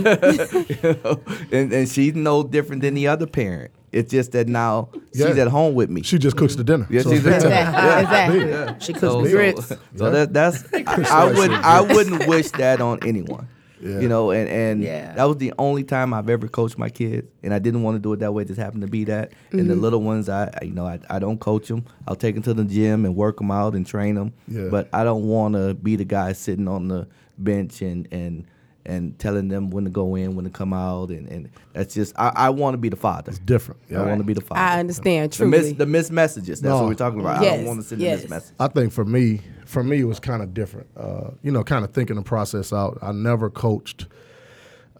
[1.52, 3.72] and and she's no different than the other parent.
[3.92, 6.04] It's just that now she's at home with me.
[6.04, 6.86] She just cooks the dinner.
[6.90, 8.42] Yeah, So- she's at- exactly.
[8.42, 8.86] exactly.
[8.86, 9.68] She cooks so, the grits.
[9.68, 13.48] So, so that that's I, I would I wouldn't wish that on anyone.
[13.88, 14.00] Yeah.
[14.00, 15.14] You know, and, and Yeah.
[15.16, 18.00] that was the only time I've ever coached my kids, and I didn't want to
[18.00, 18.44] do it that way.
[18.44, 19.32] It just happened to be that.
[19.52, 19.82] And the mm-hmm.
[19.82, 21.86] little ones, I I- you know I, I don't coach them.
[22.08, 24.34] I'll take them to the gym and work them out and train them.
[24.48, 24.68] Yeah.
[24.70, 28.46] But I don't want to be the guy sitting on the bench and and
[28.88, 32.14] and telling them when to go in, when to come out, and, and that's just
[32.18, 33.30] I, I want to be the father.
[33.30, 33.82] It's different.
[33.96, 34.62] I want to be the father.
[34.62, 35.74] I understand The miss truly.
[35.74, 36.62] the missed messages.
[36.62, 36.80] That's No.
[36.80, 37.42] what we're talking about.
[37.42, 38.20] I don't want to send yes.
[38.20, 38.56] a missed message.
[38.60, 40.88] I think for me, for me, it was kind of different.
[40.98, 42.98] Uh, you know, kind of thinking the process out.
[43.02, 44.08] I never coached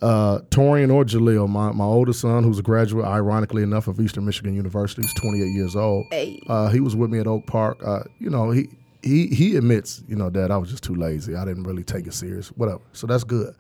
[0.02, 4.26] uh, Torian or Jaleel, my, my oldest son, who's a graduate, ironically enough, of Eastern
[4.26, 5.02] Michigan University.
[5.02, 6.06] He's 28 years old.
[6.12, 6.40] Hey.
[6.48, 7.80] Uh, he was with me at Oak Park.
[7.84, 8.70] Uh, you know, he
[9.02, 11.36] he he admits, you know, Dad, I was just too lazy.
[11.36, 12.50] I didn't really take it serious.
[12.50, 12.82] Whatever.
[12.94, 13.56] So that's good.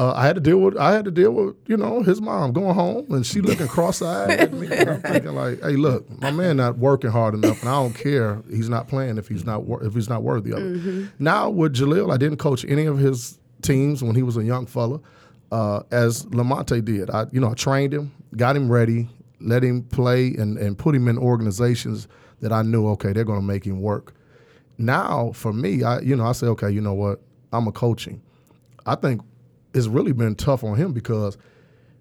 [0.00, 2.54] Uh, I had to deal with I had to deal with you know his mom
[2.54, 4.66] going home and she looking cross-eyed at me.
[4.72, 7.92] And I'm thinking like, hey, look, my man not working hard enough, and I don't
[7.92, 8.42] care.
[8.48, 11.10] He's not playing if he's not wor- if he's not worthy of it.
[11.18, 14.64] Now with Jaleel, I didn't coach any of his teams when he was a young
[14.64, 15.00] fella,
[15.52, 17.10] uh, as LaMonta did.
[17.10, 19.06] I you know I trained him, got him ready,
[19.38, 22.08] let him play, and and put him in organizations
[22.40, 24.14] that I knew okay they're going to make him work.
[24.78, 27.20] Now for me, I you know I say okay, you know what,
[27.52, 28.22] I'm a coaching.
[28.86, 29.20] I think
[29.74, 31.38] it's really been tough on him because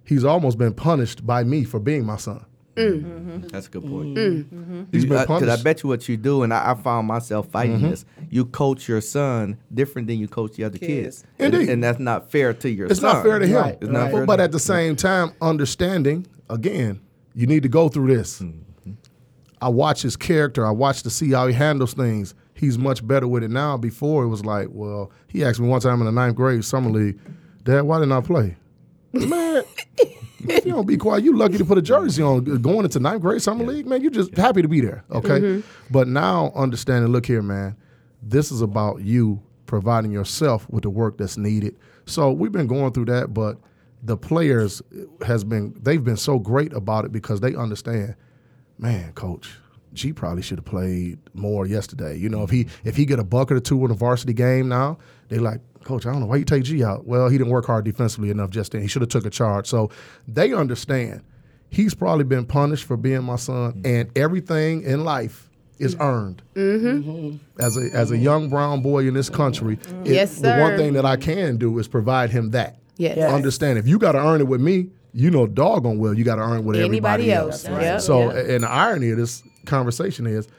[0.04, 2.46] he's almost been punished by me for being my son.
[2.76, 3.04] Mm.
[3.04, 3.30] Mm-hmm.
[3.32, 3.48] Mm-hmm.
[3.48, 4.16] That's a good point.
[4.16, 4.88] Mm.
[4.92, 7.78] He's been Because I, bet you what you do, and I, I found myself fighting
[7.78, 7.90] mm-hmm.
[7.90, 8.06] this.
[8.30, 11.24] You coach your son different than you coach the other kids, Kids.
[11.40, 11.70] And, Indeed.
[11.70, 13.16] and that's not fair to your it's son.
[13.16, 13.56] not fair to him.
[13.56, 14.12] Right, It's not right.
[14.12, 17.02] fair But, but at the same time, understanding again,
[17.36, 18.42] you need to go through this.
[18.42, 18.94] Mm-hmm.
[19.62, 20.66] I watch his character.
[20.66, 22.34] I watch to see how he handles things.
[22.54, 23.78] He's much better with it now.
[23.78, 26.90] Before it was like, well, he asked me one time in the ninth grade summer
[26.90, 27.20] league,
[27.64, 28.56] Dad, why didn't I play?
[29.14, 29.64] Man,
[30.42, 33.22] if you don't be quiet, you lucky to put a jersey on going into ninth
[33.22, 34.02] grade summer league, man.
[34.02, 35.40] You're just happy to be there, okay?
[35.40, 35.68] Mm-hmm.
[35.92, 37.76] But now understanding, look here, man.
[38.22, 41.78] This is about you providing yourself with the work that's needed.
[42.06, 43.58] So we've been going through that, but
[44.04, 44.82] the players
[45.26, 48.16] has been they've been so great about it because they understand,
[48.78, 49.52] man, coach.
[49.94, 52.16] G probably should have played more yesterday.
[52.16, 54.70] You know, if he if he get a bucket or two in a varsity game
[54.70, 57.06] now, they like, Coach, I don't know why you take G out.
[57.08, 58.82] Well, he didn't work hard defensively enough just then.
[58.82, 59.68] He should have took a charge.
[59.68, 59.90] So
[60.28, 61.22] they understand.
[61.70, 63.86] he's probably been punished for being my son, mm-hmm.
[63.86, 66.04] and everything in life is mm-hmm.
[66.04, 66.42] earned.
[66.56, 67.38] Mm-hmm.
[67.62, 70.06] As a as a young brown boy in this country, mm-hmm.
[70.06, 72.78] it- Yes, the one thing that I can do is provide him that.
[72.98, 73.18] Yes.
[73.32, 73.78] Understand?
[73.80, 76.42] If you got to earn it with me, you know, doggone well, you got to
[76.42, 77.64] earn it with Anybody everybody else.
[77.66, 77.82] else.
[77.82, 78.02] Yep.
[78.02, 78.50] So, Yep.
[78.50, 80.50] and the irony of this conversation is,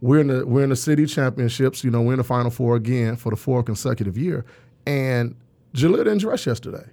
[0.00, 1.84] we're in the we're in the city championships.
[1.84, 4.44] You know, we're in the final four again for the fourth consecutive year,
[4.86, 5.34] and
[5.74, 6.84] Jaleel didn't dress yesterday,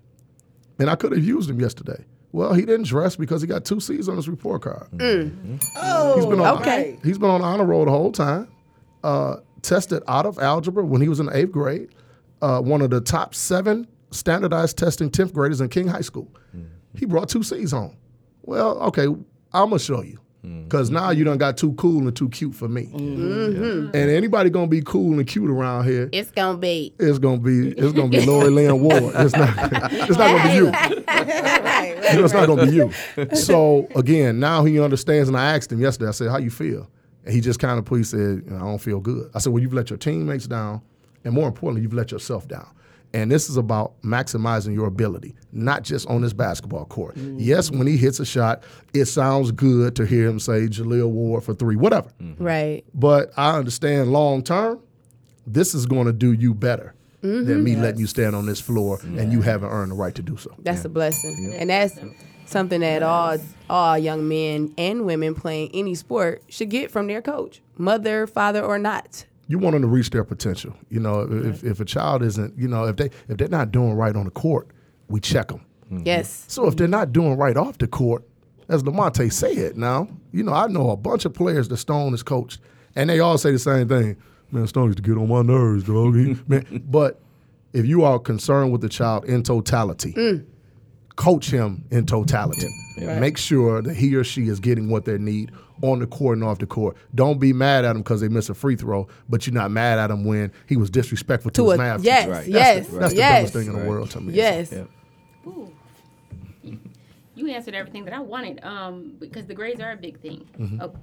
[0.79, 2.03] and I could have used him yesterday.
[2.33, 4.87] Well, he didn't dress because he got two C's on his report card.
[5.75, 6.97] Oh, He's been on okay.
[7.03, 8.47] he's been on the honor roll the whole time.
[9.03, 11.89] Uh, tested out of algebra when he was in the eighth grade.
[12.41, 16.27] Uh, one of the top seven standardized testing tenth graders in King High School.
[16.95, 17.95] He brought two C's home.
[18.43, 19.25] Well, okay, I'm
[19.69, 20.17] gonna show you.
[20.45, 20.69] Mm-hmm.
[20.69, 22.87] Cause now you done got too cool and too cute for me.
[22.87, 23.21] Mm-hmm.
[23.21, 23.95] Mm-hmm.
[23.95, 26.93] And anybody gonna be cool and cute around here, It's gonna be.
[26.99, 29.13] it's gonna be it's gonna be Lori Lynn Ward.
[29.15, 29.55] It's not
[29.91, 30.65] it's not gonna be you.
[30.65, 33.35] You know, it's not gonna be you.
[33.35, 36.09] So again, now he understands, and I asked him yesterday.
[36.09, 36.89] I said, "How you feel?"
[37.23, 37.97] And he just kind of put.
[37.97, 40.81] He said, "I don't feel good." I said, "Well, you've let your teammates down,
[41.23, 42.67] and more importantly, you've let yourself down."
[43.13, 47.15] And this is about maximizing your ability, not just on this basketball court.
[47.15, 47.39] Mm-hmm.
[47.39, 51.43] Yes, when he hits a shot, it sounds good to hear him say Jaleel Ward
[51.43, 52.09] for three, whatever.
[52.21, 52.41] Mm-hmm.
[52.41, 52.83] Right.
[52.93, 54.79] But I understand long term,
[55.45, 57.81] this is going to do you better than me mm-hmm.
[57.81, 60.55] letting you stand on this floor and you haven't earned the right to do so.
[60.59, 61.99] That's a blessing, and that's
[62.45, 63.37] something that all
[63.69, 68.61] all young men and women playing any sport should get from their coach, mother, father,
[68.61, 69.25] or not.
[69.51, 70.73] You want them to reach their potential.
[70.89, 73.95] You know, if, if a child isn't, you know, if they if they're not doing
[73.95, 74.69] right on the court,
[75.09, 75.65] we check them.
[75.91, 76.03] Mm-hmm.
[76.05, 76.45] Yes.
[76.47, 78.25] So if they're not doing right off the court,
[78.69, 82.23] as LaMonta said, now you know I know a bunch of players that Stone has
[82.23, 82.61] coached,
[82.95, 84.15] and they all say the same thing.
[84.51, 86.13] Man, Stone used to get on my nerves, dog.
[86.47, 87.19] Man, but
[87.73, 90.45] if you are concerned with the child in totality, mm.
[91.21, 92.67] Coach him in totality.
[92.97, 95.51] Make sure that he or she is getting what they need
[95.83, 96.97] on the court and off the court.
[97.13, 99.99] Don't be mad at him because they miss a free throw, but you're not mad
[99.99, 102.33] at him when he was disrespectful to, To his a- math yes, teacher.
[102.33, 103.35] That's yes, the, that's the yes.
[103.35, 104.33] dumbest thing in the world to me.
[104.33, 104.71] Yes.
[104.71, 104.83] Yeah.
[105.47, 105.71] Ooh.
[107.33, 110.47] You answered everything that I wanted, um, because the grades are a big thing.
[110.79, 110.95] Okay.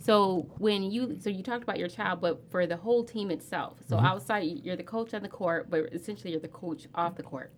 [0.00, 3.76] So when you, so you talked about your child, but for the whole team itself.
[3.88, 7.22] So outside, you're the coach on the court, but essentially you're the coach off the
[7.22, 7.52] court.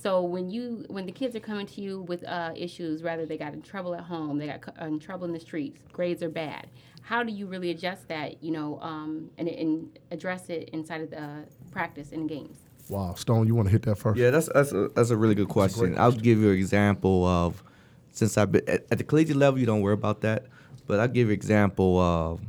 [0.00, 3.38] So when you, when the kids are coming to you with uh, issues, rather they
[3.38, 6.68] got in trouble at home, they got in trouble in the streets, grades are bad.
[7.02, 11.10] How do you really adjust that, you know, um, and, and address it inside of
[11.10, 12.58] the practice and games?
[12.88, 14.18] Wow, Stone, you want to hit that first?
[14.18, 15.98] Yeah, that's that's a, that's a really good question.
[15.98, 17.62] I'll give you an example of
[18.10, 20.46] since I've been at, at the collegiate level, you don't worry about that,
[20.86, 22.40] but I'll give you an example of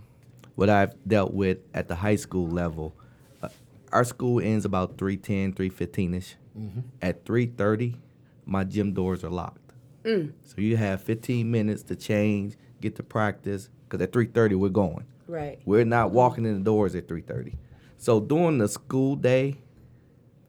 [0.56, 2.94] what I've dealt with at the high school level.
[3.42, 3.50] Uh,
[3.92, 6.36] our school ends about 310, 315 ish.
[7.02, 7.96] At 3:30,
[8.46, 9.74] my gym doors are locked.
[10.04, 15.06] So you have 15 minutes to change, get to practice, because at 3:30 we're going.
[15.28, 15.60] Right.
[15.66, 17.54] We're not walking in the doors at 3:30.
[17.98, 19.58] So during the school day,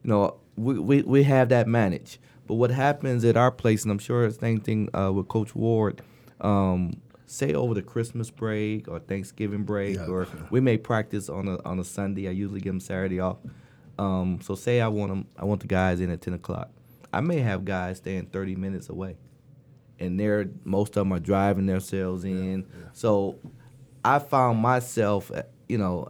[0.03, 2.17] you know, we, we, we have that managed.
[2.47, 5.27] But what happens at our place, and I'm sure it's the same thing uh, with
[5.27, 6.01] Coach Ward,
[6.41, 6.93] um,
[7.27, 10.07] say over the Christmas break or Thanksgiving break, Yeah.
[10.07, 12.27] or we may practice on a on a Sunday.
[12.27, 13.37] I usually give them Saturday off.
[14.01, 16.69] Um, so say I want them, I want the guys in at 10 o'clock.
[17.13, 19.17] I may have guys staying 30 minutes away,
[19.99, 22.65] and they're most of them are driving themselves in.
[22.93, 23.35] So
[24.03, 26.09] I found myself, uh, you know,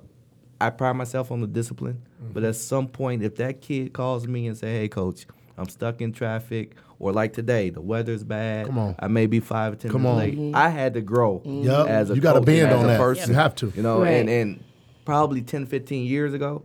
[0.62, 2.02] I pride myself on the discipline,
[2.34, 5.26] but at some point, if that kid calls me and say, "Hey, coach,
[5.58, 8.96] I'm stuck in traffic," or like today, the weather's bad, Come on.
[9.00, 10.52] I may be five or ten Come minutes on.
[10.52, 10.56] late.
[10.56, 12.88] I had to grow Yup, as a you gotta coach bend and as on a
[12.90, 13.00] that.
[13.00, 13.74] person, You have to.
[13.76, 14.12] you know, Right.
[14.12, 14.64] and and
[15.04, 16.64] probably 10, 15 years ago,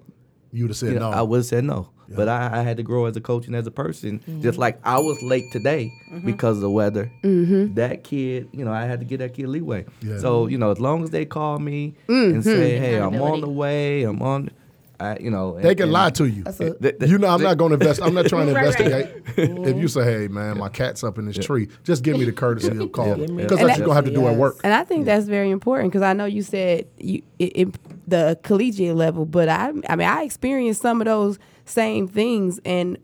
[0.52, 1.16] You would have said you know, no.
[1.16, 1.90] I would have said no.
[2.08, 4.20] But I, I had to grow as a coach and as a person.
[4.20, 4.42] Mm-hmm.
[4.42, 6.24] Just like I was late today mm-hmm.
[6.24, 7.10] because of the weather.
[7.24, 7.74] Mm-hmm.
[7.74, 9.86] That kid, you know, I had to get that kid leeway.
[10.00, 10.18] Yeah.
[10.18, 13.48] So, you know, as long as they call me and say, hey, I'm on the
[13.48, 14.50] way, I'm on,
[14.98, 15.60] I, you know.
[15.60, 16.42] they and- can and- lie to you.
[16.44, 18.00] That's a, th- th- You know, I'm not going to invest.
[18.02, 18.80] I'm not trying to Right, right.
[18.80, 19.24] investigate.
[19.36, 19.64] Mm-hmm.
[19.66, 22.32] If you say, "Hey, man, my cat's up in this tree," just give me the
[22.32, 23.14] courtesy of call Yeah.
[23.14, 24.60] because And that's that- you're gonna have to do at work.
[24.64, 28.38] And I think that's very important because I know you said you it, it, the
[28.42, 32.96] collegiate level, but I I mean I experienced some of those same things, and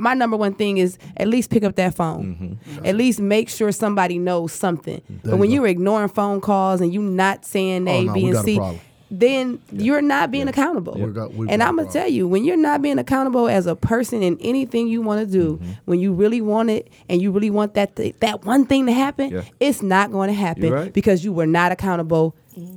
[0.00, 2.84] my number one thing is at least pick up that phone, mm-hmm.
[2.84, 5.00] at least make sure somebody knows something.
[5.22, 5.54] but when go.
[5.54, 8.80] you're ignoring phone calls and you not saying Oh, no, B, and got a C,
[9.08, 9.18] problem.
[9.18, 10.94] then you're not being accountable.
[10.94, 13.48] We got- we've and got a I'm gonna tell you, when you're not being accountable
[13.48, 15.70] as a person in anything you want to do, Mm-hmm.
[15.86, 18.92] when you really want it and you really want that th- that one thing to
[18.92, 19.42] happen, Yeah.
[19.60, 20.92] it's not going to happen right.
[20.92, 22.34] because you were not accountable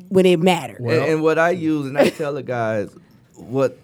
[0.10, 0.80] when it mattered.
[0.80, 2.90] and, and what I use, and I tell the guys,
[3.36, 3.78] what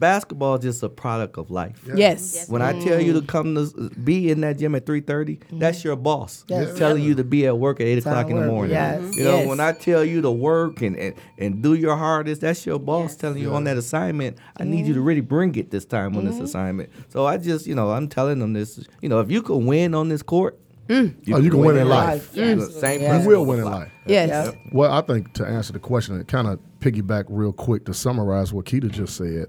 [0.00, 1.78] basketball is just a product of life.
[1.94, 2.48] Yes.
[2.48, 5.58] When I tell you to come to be in that gym at three mm-hmm.
[5.58, 6.76] that's your boss Yes.
[6.76, 8.72] telling you to be at work at eight Time o'clock in the morning.
[8.72, 9.16] Yes.
[9.16, 9.46] You know, Yes.
[9.48, 13.14] when I tell you to work and, and, and do your hardest, that's your boss
[13.14, 14.38] telling you on that assignment.
[14.56, 16.44] I need you to really bring it this time on this mm-hmm.
[16.44, 16.90] assignment.
[17.10, 18.84] So I just, you know, I'm telling them this.
[19.02, 20.58] You know, if you can win on this court,
[20.88, 21.14] mm.
[21.32, 22.34] Oh, you can win in life.
[22.34, 23.20] You know, Same Yeah.
[23.20, 23.92] You will win in life.
[24.06, 24.46] Yes.
[24.46, 24.54] Yep.
[24.72, 28.52] Well, I think to answer the question and kind of piggyback real quick to summarize
[28.52, 29.46] what Keita just said,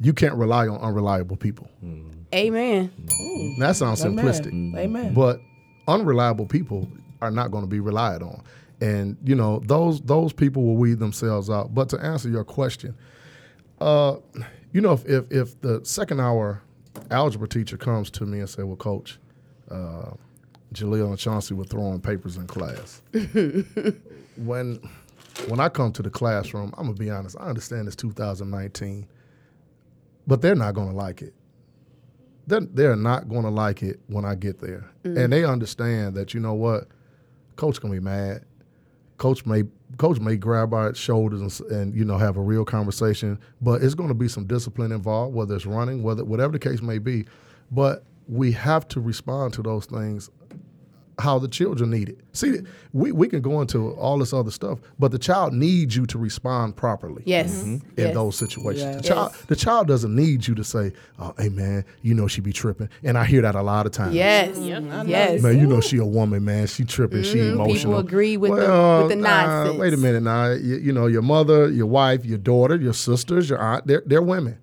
[0.00, 1.68] you can't rely on unreliable people.
[2.34, 2.90] Amen.
[3.58, 4.24] That sounds Amen.
[4.24, 4.76] simplistic.
[4.78, 5.14] Amen.
[5.14, 5.40] But
[5.88, 6.88] unreliable people
[7.20, 8.42] are not going to be relied on.
[8.80, 11.74] And you know, those those people will weed themselves out.
[11.74, 12.96] But to answer your question,
[13.80, 14.16] uh,
[14.72, 16.62] you know, if, if if the second hour
[17.10, 19.18] algebra teacher comes to me and say, Well, coach,
[19.70, 20.12] uh,
[20.72, 23.02] Jaleel and Chauncey were throwing papers in class.
[24.36, 24.80] when
[25.48, 29.06] when I come to the classroom, I'm gonna be honest, I understand it's 2019,
[30.26, 31.34] but they're not gonna like it
[32.50, 34.90] they're, they're not going to like it when I get there.
[35.04, 35.24] Mm.
[35.24, 36.88] And they understand that, you know what,
[37.56, 38.44] coach going to be mad.
[39.16, 39.64] Coach may
[39.98, 43.94] coach may grab our shoulders and, and you know have a real conversation, but it's
[43.94, 47.26] going to be some discipline involved, whether it's running, whether whatever the case may be.
[47.70, 50.30] But we have to respond to those things
[51.20, 52.18] how the children need it.
[52.32, 52.58] See,
[52.92, 56.18] we, we can go into all this other stuff, but the child needs you to
[56.18, 57.62] respond properly Yes.
[57.62, 58.14] in Yes.
[58.14, 58.82] those situations.
[58.84, 58.96] Yeah.
[58.96, 62.40] The child the child doesn't need you to say, "Oh, hey man, you know she
[62.40, 64.14] be tripping," and I hear that a lot of times.
[64.14, 64.58] Yes.
[64.58, 65.42] Yes.
[65.42, 66.66] Man, you know she a woman, man.
[66.66, 67.22] She tripping.
[67.22, 67.52] She Mhm.
[67.52, 67.74] emotional.
[67.74, 69.78] People agree with the- well, with the uh, nonsense.
[69.78, 70.50] wait a minute now.
[70.52, 73.86] You, you know your mother, your wife, your daughter, your sisters, your aunt.
[73.86, 74.58] They're they're women,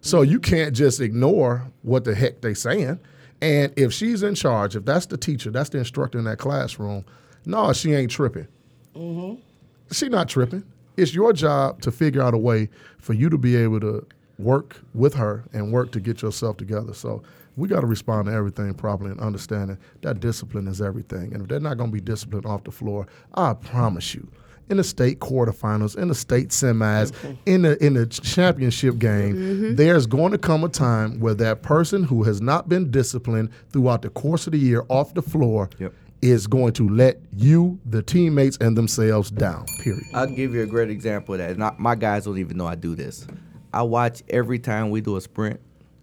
[0.00, 2.98] so you can't just ignore what the heck they saying.
[3.40, 7.04] And if she's in charge, if that's the teacher, that's the instructor in that classroom,
[7.46, 8.48] no, she ain't tripping.
[8.96, 9.40] Mm-hmm.
[9.92, 10.64] She not tripping.
[10.96, 14.04] It's your job to figure out a way for you to be able to
[14.38, 16.94] work with her and work to get yourself together.
[16.94, 17.22] So
[17.56, 21.32] we got to respond to everything properly and understanding that discipline is everything.
[21.32, 24.28] And if they're not going to be disciplined off the floor, I promise you,
[24.70, 27.12] in the state quarterfinals, in the state semis,
[27.46, 29.74] in the in the championship game, mm-hmm.
[29.74, 34.02] there's going to come a time where that person who has not been disciplined throughout
[34.02, 35.92] the course of the year off the floor Yep.
[36.22, 39.66] is going to let you, the teammates, and themselves down.
[39.80, 40.02] Period.
[40.14, 41.56] I'll give you a great example of that.
[41.56, 43.26] Not, my guys don't even know I do this.
[43.72, 45.60] I watch every time we do a sprint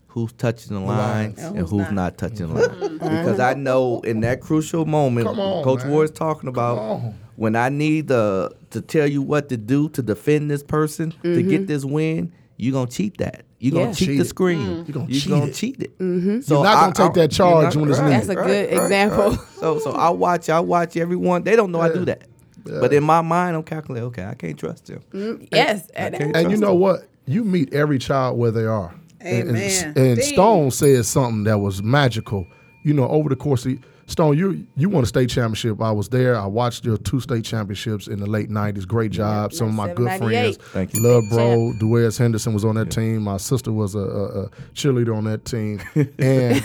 [0.07, 2.17] who's touching the line and who's, not.
[2.17, 2.81] touching the mm-hmm.
[2.81, 3.17] line.
[3.17, 5.91] because I know in that crucial moment, on, Coach man.
[5.91, 7.19] Ward's talking about on.
[7.35, 11.41] When I need uh, to tell you what to do to defend this person to
[11.43, 11.65] get mm-hmm.
[11.65, 13.43] this win, you're going to cheat that.
[13.59, 13.83] You're Yeah.
[13.83, 14.27] going to cheat Cheat the it.
[14.27, 14.59] screen.
[14.59, 14.87] Mm.
[14.87, 15.53] You gonna You're cheat gonna it.
[15.53, 15.97] cheat it.
[15.99, 16.39] Mm-hmm.
[16.53, 18.13] You're not gonna take that you're charge when it's needed.
[18.13, 19.31] That's a good example.
[19.59, 21.43] So so I watch I watch everyone.
[21.43, 22.27] They don't know I do that.
[22.63, 24.07] But in my mind, I'm calculating.
[24.09, 25.01] Okay, I can't trust them.
[25.11, 25.87] Mm, yes.
[25.95, 26.79] And- can't And you know them.
[26.79, 27.07] what?
[27.25, 28.93] You meet every child where they are.
[29.21, 29.93] And- and- Amen.
[29.95, 32.45] And, Stone said something that was magical.
[32.83, 35.81] You know, over the course of Stone, you you won a state championship.
[35.81, 36.37] I was there.
[36.37, 38.87] I watched your two state championships in the late '90s.
[38.87, 39.51] Great job.
[39.51, 40.57] Some of my good friends.
[40.57, 41.01] Thank you.
[41.01, 41.73] Love bro.
[41.79, 43.23] Duez Henderson was on that team.
[43.23, 45.81] My sister was a, a, a cheerleader on that team.
[46.19, 46.63] And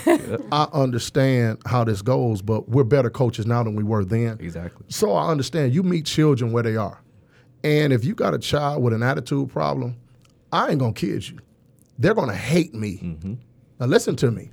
[0.51, 4.37] I understand how this goes, but we're better coaches now than we were then.
[4.39, 4.85] Exactly.
[4.89, 6.99] So I understand you meet children where they are.
[7.63, 9.97] And if you got a child with an attitude problem,
[10.51, 11.39] I ain't gonna kid you.
[11.97, 12.99] They're gonna hate me.
[13.01, 13.33] Mm-hmm.
[13.79, 14.51] Now listen to me.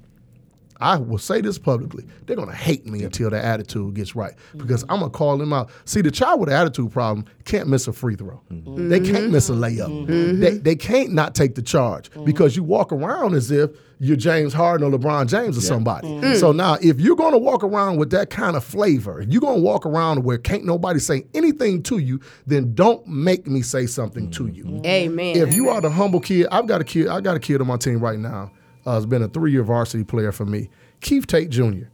[0.81, 2.05] I will say this publicly.
[2.27, 4.35] They're gonna hate me until their attitude gets right.
[4.35, 4.59] Mm-hmm.
[4.59, 5.71] Because I'm gonna call them out.
[5.85, 8.41] See, the child with an attitude problem can't miss a free throw.
[8.53, 8.89] Mm-hmm.
[8.89, 10.07] They can't miss a layup.
[10.07, 10.41] Mm-hmm.
[10.41, 14.53] They, they can't not take the charge because you walk around as if you're James
[14.53, 16.37] Harden or LeBron James or somebody.
[16.37, 19.61] So now if you're gonna walk around with that kind of flavor, if you're gonna
[19.61, 24.31] walk around where can't nobody say anything to you, then don't make me say something
[24.33, 25.37] to you Amen.
[25.37, 27.09] if you are the humble kid, I've got a kid.
[27.09, 28.53] I got a kid on my team right now.
[28.89, 30.71] Uh, has been a three-year varsity player for me.
[31.03, 31.85] Keith Tate Jr.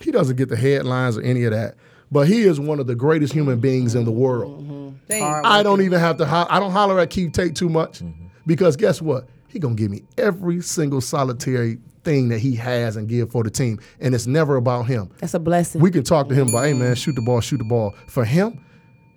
[0.00, 1.74] He doesn't get the headlines or any of that,
[2.10, 4.66] but he is one of the greatest human beings in the world.
[4.66, 5.44] Mm-hmm.
[5.44, 6.24] I don't even have to.
[6.24, 8.28] Ho- I don't holler at Keith Tate too much mm-hmm.
[8.46, 9.28] because guess what?
[9.48, 13.50] He gonna give me every single solitary thing that he has and give for the
[13.50, 15.10] team, and it's never about him.
[15.18, 15.82] That's a blessing.
[15.82, 16.94] We can talk to him about, hey man, mm-hmm.
[16.94, 17.94] shoot the ball, shoot the ball.
[18.06, 18.64] For him,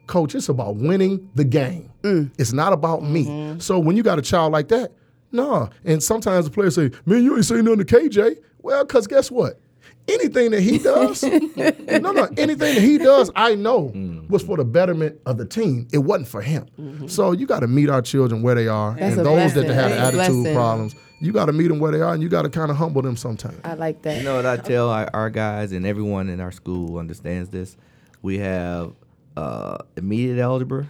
[0.08, 1.90] coach, it's about winning the game.
[2.02, 2.32] Mm.
[2.38, 3.56] It's not about me.
[3.60, 4.92] So when you got a child like that,
[5.36, 5.70] no.
[5.84, 8.38] And sometimes the players say, man, you ain't saying nothing to KJ.
[8.62, 9.60] Well, because guess what?
[10.08, 13.92] Anything that he does, no, no, anything that he does, I know
[14.30, 15.88] was for the betterment of the team.
[15.92, 17.08] It wasn't for him.
[17.08, 19.62] So you got to meet our children where they are, That's and a those that
[19.66, 19.74] blessing.
[19.76, 20.56] have That's attitude blessing.
[20.56, 22.78] problems, you got to meet them where they are, and you got to kind of
[22.78, 23.60] humble them sometimes.
[23.64, 24.18] I like that.
[24.18, 27.76] You know what I tell our, our guys and everyone in our school understands this?
[28.22, 28.94] We have
[29.36, 30.88] uh, immediate algebra,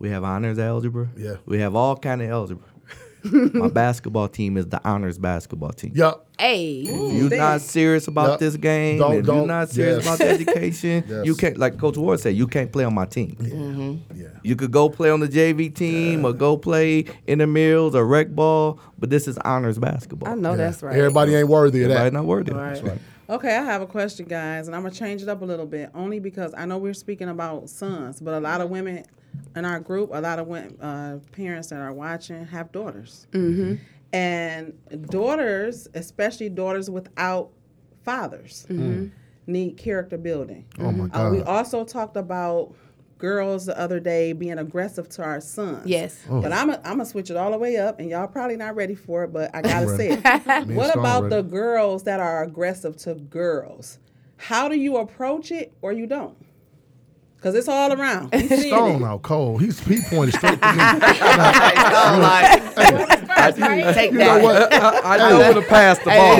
[0.00, 1.36] we have honors algebra, Yeah.
[1.46, 2.66] we have all kind of algebra.
[3.54, 5.92] my basketball team is the honors basketball team.
[5.94, 6.26] Yep.
[6.38, 6.80] Hey.
[6.82, 8.38] If you're not serious about Yep.
[8.40, 10.06] this game, Don't- if you're don't- serious yes.
[10.06, 11.56] about the education, you can't.
[11.58, 13.36] Like Coach Ward said, you can't play on my team.
[13.40, 13.48] Yeah.
[13.50, 14.26] Mm-hmm.
[14.42, 18.06] You could go play on the JV team or go play in the mills or
[18.06, 20.28] rec ball, but this is honors basketball.
[20.30, 20.56] I know Yeah.
[20.56, 20.96] that's right.
[20.96, 22.14] Everybody ain't worthy of Everybody that.
[22.16, 22.52] not worthy.
[22.52, 22.82] Right.
[22.82, 22.98] right.
[23.28, 25.90] Okay, I have a question, guys, and I'm gonna change it up a little bit,
[25.96, 29.04] only because I know we're speaking about sons, but a lot of women
[29.54, 33.74] in our group, a lot of women, uh, parents that are watching have daughters, mm-hmm.
[34.12, 34.72] and
[35.10, 37.50] daughters, especially daughters without
[38.04, 38.66] fathers,
[39.46, 40.64] need character building.
[40.78, 42.74] Oh my Uh, we also talked about
[43.18, 45.86] girls the other day being aggressive to our sons.
[45.86, 46.18] Yes.
[46.28, 48.94] But I'm going to switch it all the way up, and y'all probably not ready
[48.94, 50.66] for it, but I got to say it.
[50.68, 51.36] What about ready.
[51.36, 53.98] the girls that are aggressive to girls?
[54.36, 56.36] How do you approach it or you don't?
[57.46, 58.32] Because it's all around.
[58.32, 59.62] We Stone out cold.
[59.62, 60.78] He's he pointed straight to me.
[63.94, 64.74] Take You know what?
[64.74, 66.38] I know where to pass the ball.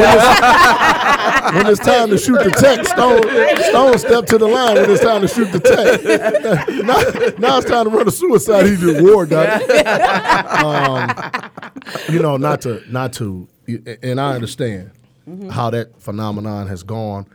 [1.54, 3.22] when it's time to shoot the tech, Stone
[3.70, 6.02] Stone step to the line when it's time to shoot the tech.
[6.84, 6.96] now,
[7.38, 8.66] now it's time to run a suicide.
[8.66, 9.86] He just ward done it.
[10.64, 11.08] Um,
[12.12, 13.46] you know, not to not to,
[14.02, 14.90] and I understand
[15.52, 17.26] how that phenomenon has gone.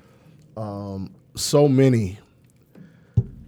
[0.58, 2.20] Um, so many,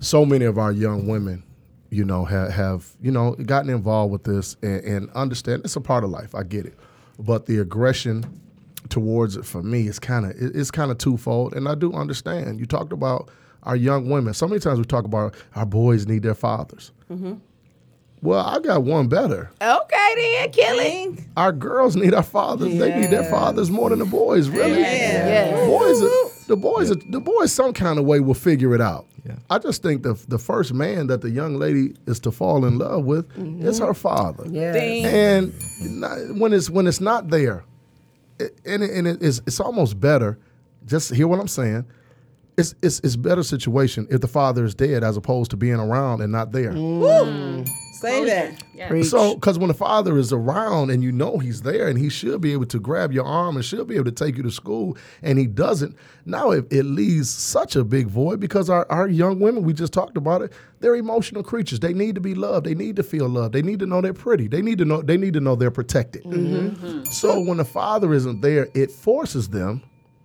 [0.03, 1.43] so many of our young women,
[1.89, 5.81] you know, have, have you know gotten involved with this and, and understand it's a
[5.81, 6.35] part of life.
[6.35, 6.77] I get it,
[7.19, 8.23] but the aggression
[8.89, 12.59] towards it for me is kind of it's kind of twofold, and I do understand.
[12.59, 13.29] You talked about
[13.63, 14.33] our young women.
[14.33, 16.91] So many times we talk about our boys need their fathers.
[17.09, 17.35] Mm-hmm.
[18.21, 19.51] Well, I got one better.
[19.61, 21.29] Okay then, killing.
[21.35, 22.69] Our girls need our fathers.
[22.77, 24.47] They need their fathers more than the boys.
[24.47, 25.67] Really, Yes.
[25.67, 25.99] boys.
[26.43, 26.91] Are, the boys.
[26.91, 27.51] Are, the boys.
[27.51, 29.05] Some kind of way will figure it out.
[29.25, 29.35] Yeah.
[29.49, 32.77] I just think the the first man that the young lady is to fall in
[32.77, 33.65] love with mm-hmm.
[33.65, 34.43] is her father.
[34.47, 34.73] Yeah.
[34.73, 37.63] And not, when it's when it's not there,
[38.39, 40.37] it, and, it, and it's it's almost better.
[40.85, 41.85] Just hear what I'm saying.
[42.57, 46.21] It's it's it's better situation if the father is dead as opposed to being around
[46.21, 46.71] and not there.
[46.71, 47.67] Mm.
[48.03, 48.61] Say that.
[48.73, 49.01] Yeah.
[49.03, 52.41] So, because when the father is around and you know he's there and he should
[52.41, 54.97] be able to grab your arm and should be able to take you to school
[55.21, 55.95] and he doesn't,
[56.25, 59.93] now it, it leaves such a big void because our, our young women, we just
[59.93, 60.51] talked about it,
[60.81, 61.79] they're emotional creatures.
[61.79, 62.65] They need to be loved.
[62.65, 63.53] They need to feel loved.
[63.53, 64.49] They need to know they're pretty.
[64.49, 66.25] They need to know they need to know they're protected.
[66.25, 67.05] Mm-hmm.
[67.05, 69.81] So when the father isn't there, it forces them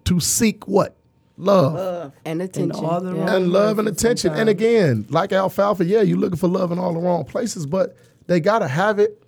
[0.06, 0.96] to seek what?
[1.38, 2.84] Love And attention.
[2.84, 3.20] all the Yeah.
[3.20, 4.34] wrong- and love and places attention.
[4.34, 7.96] And again, like alfalfa, yeah, you're looking for love in all the wrong places, but
[8.26, 9.22] they gotta have it.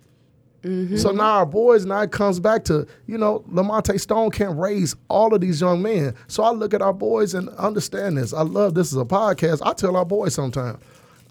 [0.63, 0.97] Mm-hmm.
[0.97, 4.95] So now our boys, now it comes back to, you know, LaMonta Stone can't raise
[5.09, 6.13] all of these young men.
[6.27, 8.31] So I look at our boys and understand this.
[8.33, 9.59] I love this is a podcast.
[9.65, 10.77] I tell our boys sometimes.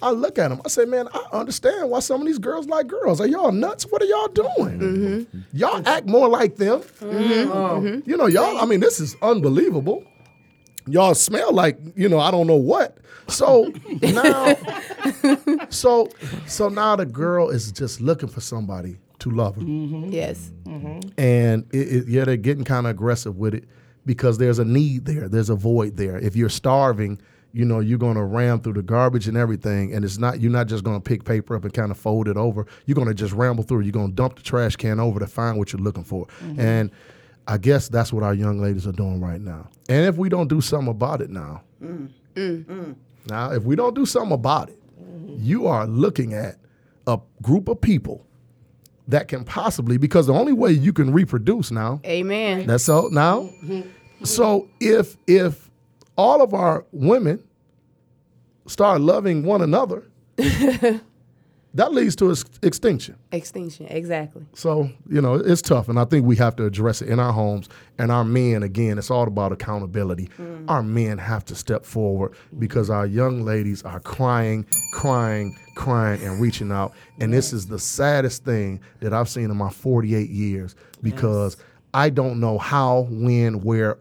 [0.03, 0.62] I look at them.
[0.64, 3.20] I say, man, I understand why some of these girls like girls.
[3.20, 3.85] Are y'all nuts?
[3.85, 4.78] What are y'all doing?
[4.81, 5.39] Mm-hmm.
[5.53, 6.81] Y'all act more like them.
[7.01, 7.53] Mm-hmm.
[7.53, 8.03] Oh.
[8.07, 8.59] You know, y'all.
[8.59, 10.03] I mean, this is unbelievable
[10.87, 12.99] y'all smell like you know I don't know what.
[13.28, 13.72] So
[14.03, 14.57] now,
[15.68, 16.09] so
[16.47, 20.11] so now the girl is just looking for somebody to love her, mm-hmm.
[20.11, 20.51] Yes.
[20.64, 21.11] Mm-hmm.
[21.18, 23.64] and it, it, yeah, they're getting kind of aggressive with it
[24.07, 26.18] because there's a need there, there's a void there.
[26.18, 27.20] If you're starving.
[27.53, 30.39] You know, you're gonna ram through the garbage and everything, and it's not.
[30.39, 32.64] You're not just gonna pick paper up and kind of fold it over.
[32.87, 33.81] You're gonna just ramble through.
[33.81, 36.26] You're gonna dump the trash can over to find what you're looking for.
[36.45, 36.61] Mm-hmm.
[36.61, 36.91] And
[37.51, 39.68] I guess that's what our young ladies are doing right now.
[39.88, 44.30] And if we don't do something about it now, now if we don't do something
[44.30, 44.78] about it,
[45.26, 46.59] you are looking at
[47.09, 48.24] a group of people
[49.09, 52.68] that can possibly because the only way you can reproduce now Amen.
[52.68, 53.51] that's so now.
[54.22, 55.68] So if if
[56.16, 57.42] all of our women
[58.66, 60.09] start loving one another,
[61.75, 63.16] that leads to ex- extinction.
[63.31, 63.87] Extinction.
[63.87, 64.45] Exactly.
[64.55, 65.89] So, you know, it's tough.
[65.89, 67.68] And I think we have to address it in our homes.
[67.99, 70.29] And our men, again, it's all about accountability.
[70.39, 70.64] Mm.
[70.68, 76.41] Our men have to step forward because our young ladies are crying, crying, crying, and
[76.41, 76.93] reaching out.
[77.21, 81.57] And this is the saddest thing that I've seen in my 48 years because
[81.95, 83.99] I don't know how, when, where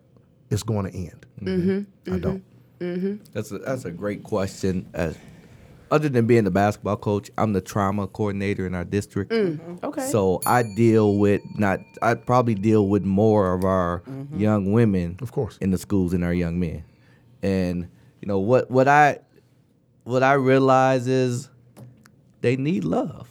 [0.49, 1.25] it's going to end.
[1.41, 2.13] Mm-hmm.
[2.13, 2.37] I don't.
[2.37, 2.45] Mm-hmm.
[2.79, 3.23] Mm-hmm.
[3.33, 4.89] That's a, that's a great question.
[4.93, 5.11] Uh,
[5.91, 9.31] other than being the basketball coach, I'm the trauma coordinator in our district.
[9.31, 9.71] Mm-hmm.
[9.71, 9.85] Mm-hmm.
[9.85, 10.07] Okay.
[10.07, 11.79] So I deal with not.
[12.01, 14.39] I probably deal with more of our mm-hmm.
[14.39, 15.57] young women, Of course.
[15.57, 16.83] in the schools than our young men.
[17.41, 17.89] And
[18.21, 18.69] you know what?
[18.69, 19.19] What I
[20.03, 21.49] what I realize is
[22.41, 23.29] they need love.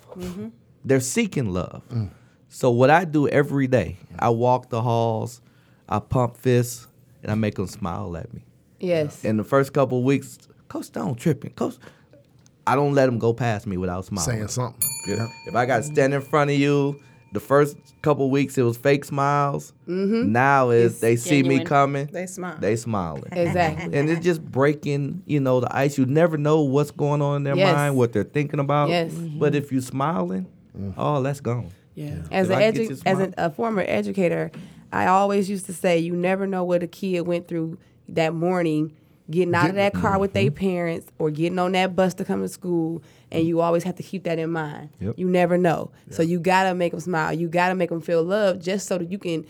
[0.85, 1.83] They're seeking love.
[1.91, 2.11] Mm.
[2.49, 5.43] So what I do every day, I walk the halls,
[5.89, 6.87] I pump fists,
[7.23, 8.45] and I make them smile at me
[8.81, 9.25] yes.
[9.25, 10.39] in the first couple of weeks,
[10.69, 11.51] Coach Stone tripping.
[11.53, 11.77] Coach,
[12.69, 14.31] I don't let them go past me without smiling.
[14.37, 14.89] Saying something.
[15.07, 17.01] If, if I got to stand in front of you
[17.33, 19.73] the first couple weeks it was fake smiles.
[19.87, 20.33] Mm-hmm.
[20.33, 22.57] Now is It's they see me coming, They smile.
[22.59, 23.25] they smiling.
[23.33, 23.95] Exactly.
[23.99, 25.99] and it's just breaking, you know, the ice.
[25.99, 27.75] You never know what's going on in their Yes.
[27.75, 28.89] mind, what they're thinking about.
[28.89, 29.13] Yes.
[29.13, 30.47] But if you're smiling,
[30.97, 31.69] oh, that's gone.
[31.95, 32.23] Yeah.
[32.31, 34.51] As an edu- as a, a former educator,
[34.93, 37.77] I always used to say, you never know what a kid went through
[38.09, 38.97] that morning,
[39.31, 40.43] getting out of that car with Mm-hmm.
[40.45, 43.97] their parents or getting on that bus to come to school, and you always have
[43.97, 44.89] to keep that in mind.
[45.01, 45.15] Yep.
[45.19, 47.33] You never know, so you gotta make them smile.
[47.33, 49.45] You gotta make them feel loved, just so that you can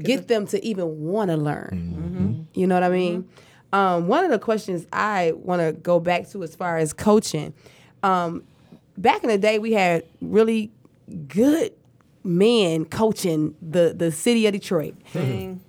[0.00, 2.46] get them to even want to learn.
[2.54, 3.28] You know what I mean?
[3.72, 7.52] Um, one of the questions I want to go back to as far as coaching.
[8.02, 8.44] Um,
[8.96, 10.70] back in the day, we had really
[11.28, 11.72] good
[12.28, 15.60] men coaching the the city of Detroit, Dang.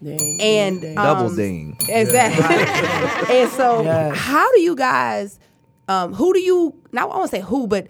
[0.42, 1.78] and Double um, ding.
[1.88, 2.44] Exactly.
[3.38, 4.18] and so, Yes.
[4.18, 5.40] how do you guys?
[5.88, 6.76] Um, who do you?
[6.92, 7.88] Now I want to say who, but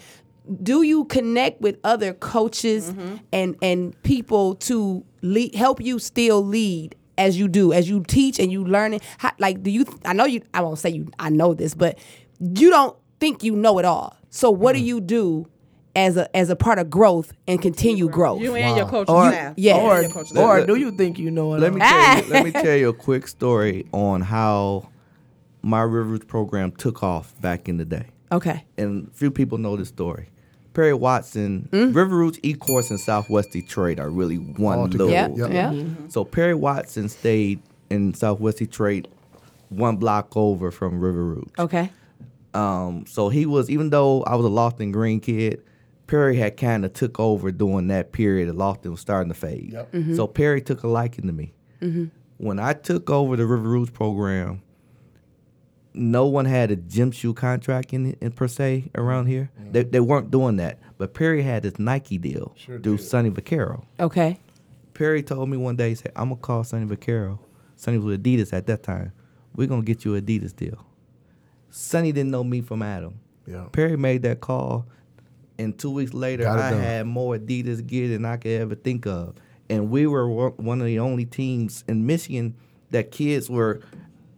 [0.63, 2.93] do you connect with other coaches
[3.33, 8.39] and and people to lead, help you still lead as you do, as you teach
[8.39, 9.01] and you learn it?
[9.17, 9.85] How, like, do you?
[10.05, 10.41] I know you.
[10.53, 11.09] I won't say you.
[11.19, 11.97] I know this, but
[12.39, 14.15] you don't think you know it all.
[14.29, 15.47] So, what do you do?
[15.95, 18.41] As a as a part of growth and continue growth.
[18.41, 19.53] You and your coaching Or, staff.
[19.57, 19.75] Yes.
[19.75, 20.01] You or,
[20.35, 21.59] your or do you think you know it?
[21.59, 24.89] Let me tell you, let me tell you a quick story on how
[25.63, 28.05] my River Rouge program took off back in the day.
[28.31, 28.63] Okay.
[28.77, 30.29] and few people know this story.
[30.73, 31.95] Perry Watson, Mm.
[31.95, 35.07] River Rouge E Course and Southwest Detroit are really one All little.
[35.07, 35.33] together.
[35.51, 35.71] Yeah.
[35.71, 35.73] Yep.
[35.85, 35.93] Yeah.
[36.09, 37.59] So Perry Watson stayed
[37.89, 39.07] in Southwest Detroit,
[39.69, 41.49] one block over from River Rouge.
[41.57, 41.89] Okay.
[42.53, 45.61] Um, so he was, even though I was a Lofton Greene kid,
[46.09, 48.49] Perry had kind of took over during that period.
[48.49, 49.73] Of Lofton was starting to fade.
[49.73, 49.91] Yep.
[49.91, 50.15] Mm-hmm.
[50.15, 51.53] So Perry took a liking to me.
[52.37, 54.63] When I took over the River Rouge program,
[55.93, 59.51] no one had a gym shoe contract in, in per se around here.
[59.71, 60.79] They, they weren't doing that.
[60.97, 63.83] But Perry had his Nike deal through Sonny Vaccaro.
[63.99, 64.39] Okay.
[64.95, 67.37] Perry told me one day, he said, I'm gonna call Sonny Vaccaro.
[67.75, 69.11] Sonny was with Adidas at that time.
[69.55, 70.85] We're gonna get you an Adidas deal.
[71.69, 73.19] Sonny didn't know me from Adam.
[73.45, 73.67] Yeah.
[73.71, 74.87] Perry made that call,
[75.59, 79.05] and two weeks later, Got I had more Adidas gear than I could ever think
[79.05, 79.35] of.
[79.69, 82.55] And we were one one of the only teams in Michigan
[82.91, 83.81] that kids were.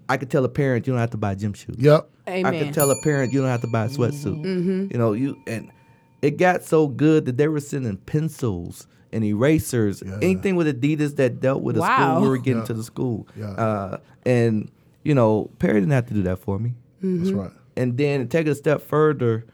[0.09, 1.77] I could tell a parent you don't have to buy gym shoes.
[1.79, 2.09] Yep.
[2.27, 2.53] Amen.
[2.53, 4.43] I could tell a parent you don't have to buy a sweatsuit.
[4.43, 4.45] Mm-hmm.
[4.45, 4.87] Mm-hmm.
[4.91, 5.71] You know, you and
[6.21, 10.17] it got so good that they were sending pencils and erasers, Yeah.
[10.21, 12.15] anything with Adidas that dealt with a Wow.
[12.15, 12.23] school.
[12.23, 12.67] We were getting Yeah.
[12.67, 13.51] to the school, Yeah.
[13.51, 14.69] uh, and
[15.03, 16.73] you know, Perry didn't have to do that for me.
[17.01, 17.39] That's mm-hmm.
[17.39, 17.51] right.
[17.75, 19.45] And then take it a step further,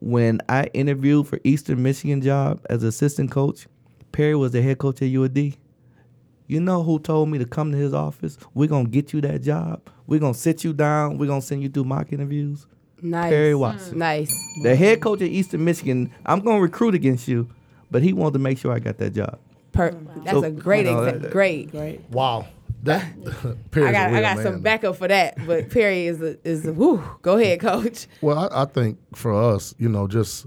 [0.00, 3.66] when I interviewed for Eastern Michigan job as assistant coach,
[4.12, 5.56] Perry was the head coach at UAD.
[6.46, 8.38] You know who told me to come to his office?
[8.54, 9.82] We're gonna get you that job.
[10.06, 11.18] We're gonna sit you down.
[11.18, 12.66] We're gonna send you through mock interviews.
[13.02, 13.30] Nice.
[13.30, 13.94] Perry Watson.
[13.94, 13.98] Mm.
[13.98, 14.54] Nice.
[14.62, 17.48] The head coach at Eastern Michigan, I'm gonna recruit against you,
[17.90, 19.38] but he wanted to make sure I got that job.
[19.72, 21.20] Per- oh, that's So, a great you know, example.
[21.22, 22.00] that- Great.
[22.10, 22.46] Wow.
[22.84, 23.04] That
[23.70, 24.44] Perry's I got a real I got man.
[24.44, 27.02] some backup for that, but Perry is a is a whoo.
[27.22, 28.06] Go ahead, coach.
[28.20, 30.46] Well, I, I think for us, you know, just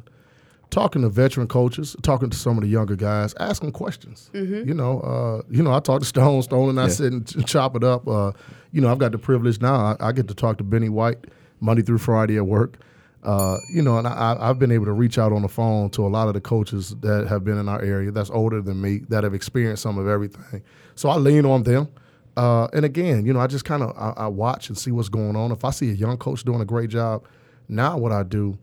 [0.69, 4.29] talking to veteran coaches, talking to some of the younger guys, asking questions.
[4.33, 6.89] You know, uh, you know, I talk to Stone, Stone, and I Yeah.
[6.89, 8.07] sit and chop it up.
[8.07, 8.31] Uh,
[8.71, 9.75] you know, I've got the privilege now.
[9.75, 11.25] I, I get to talk to Benny White
[11.59, 12.77] Monday through Friday at work.
[13.23, 16.05] Uh, you know, and I, I've been able to reach out on the phone to
[16.05, 18.99] a lot of the coaches that have been in our area that's older than me,
[19.09, 20.63] that have experienced some of everything.
[20.95, 21.89] So I lean on them.
[22.37, 25.09] Uh, and again, you know, I just kind of I, I watch and see what's
[25.09, 25.51] going on.
[25.51, 27.25] If I see a young coach doing a great job,
[27.67, 28.57] now what I do,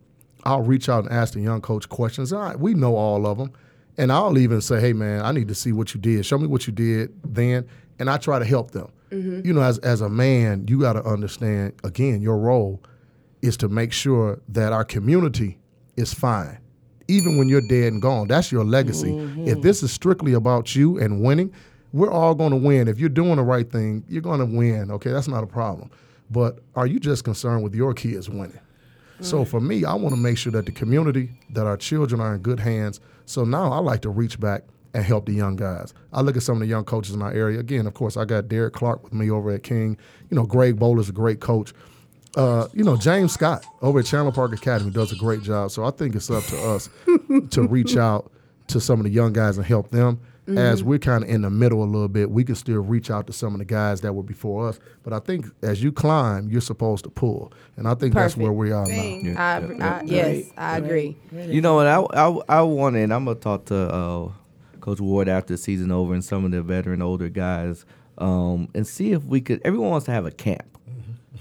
[0.44, 2.32] I'll reach out and ask the young coach questions.
[2.32, 3.52] All right, we know all of them,
[3.98, 6.24] and I'll even say, "Hey, man, I need to see what you did.
[6.24, 7.66] Show me what you did then,"
[7.98, 8.88] and I try to help them.
[9.10, 12.82] You know, as as a man, you got to understand again your role
[13.42, 15.58] is to make sure that our community
[15.96, 16.58] is fine.
[17.06, 19.12] Even when you're dead and gone, that's your legacy.
[19.46, 21.52] If this is strictly about you and winning,
[21.92, 22.88] we're all going to win.
[22.88, 24.90] If you're doing the right thing, you're going to win.
[24.90, 25.90] Okay, that's not a problem.
[26.30, 28.58] But are you just concerned with your kids winning?
[29.20, 32.34] So for me, I want to make sure that the community, that our children are
[32.34, 33.00] in good hands.
[33.26, 34.62] So now I like to reach back
[34.94, 35.92] and help the young guys.
[36.12, 37.58] I look at some of the young coaches in our area.
[37.58, 39.98] Again, of course, I got Derek Clark with me over at King.
[40.30, 41.72] You know, Greg Bowler's a great coach.
[42.36, 45.70] Uh, you know, James Scott over at Chandler Park Academy does a great job.
[45.70, 46.88] So I think it's up to us
[47.50, 48.30] to reach out
[48.68, 50.20] to some of the young guys and help them.
[50.56, 53.26] As we're kind of in the middle a little bit, we can still reach out
[53.26, 54.78] to some of the guys that were before us.
[55.02, 58.52] But I think as you climb, you're supposed to pull, and I think that's where
[58.52, 58.92] we are now.
[58.92, 59.36] Dang.
[59.36, 59.56] I,
[59.98, 61.16] I, yes, I agree.
[61.32, 61.86] You know what?
[61.86, 63.02] I I, I wanted.
[63.02, 64.28] and I'm gonna talk to uh,
[64.80, 67.84] Coach Ward after the season over and some of the veteran older guys,
[68.16, 69.60] um, and see if we could.
[69.64, 70.78] Everyone wants to have a camp,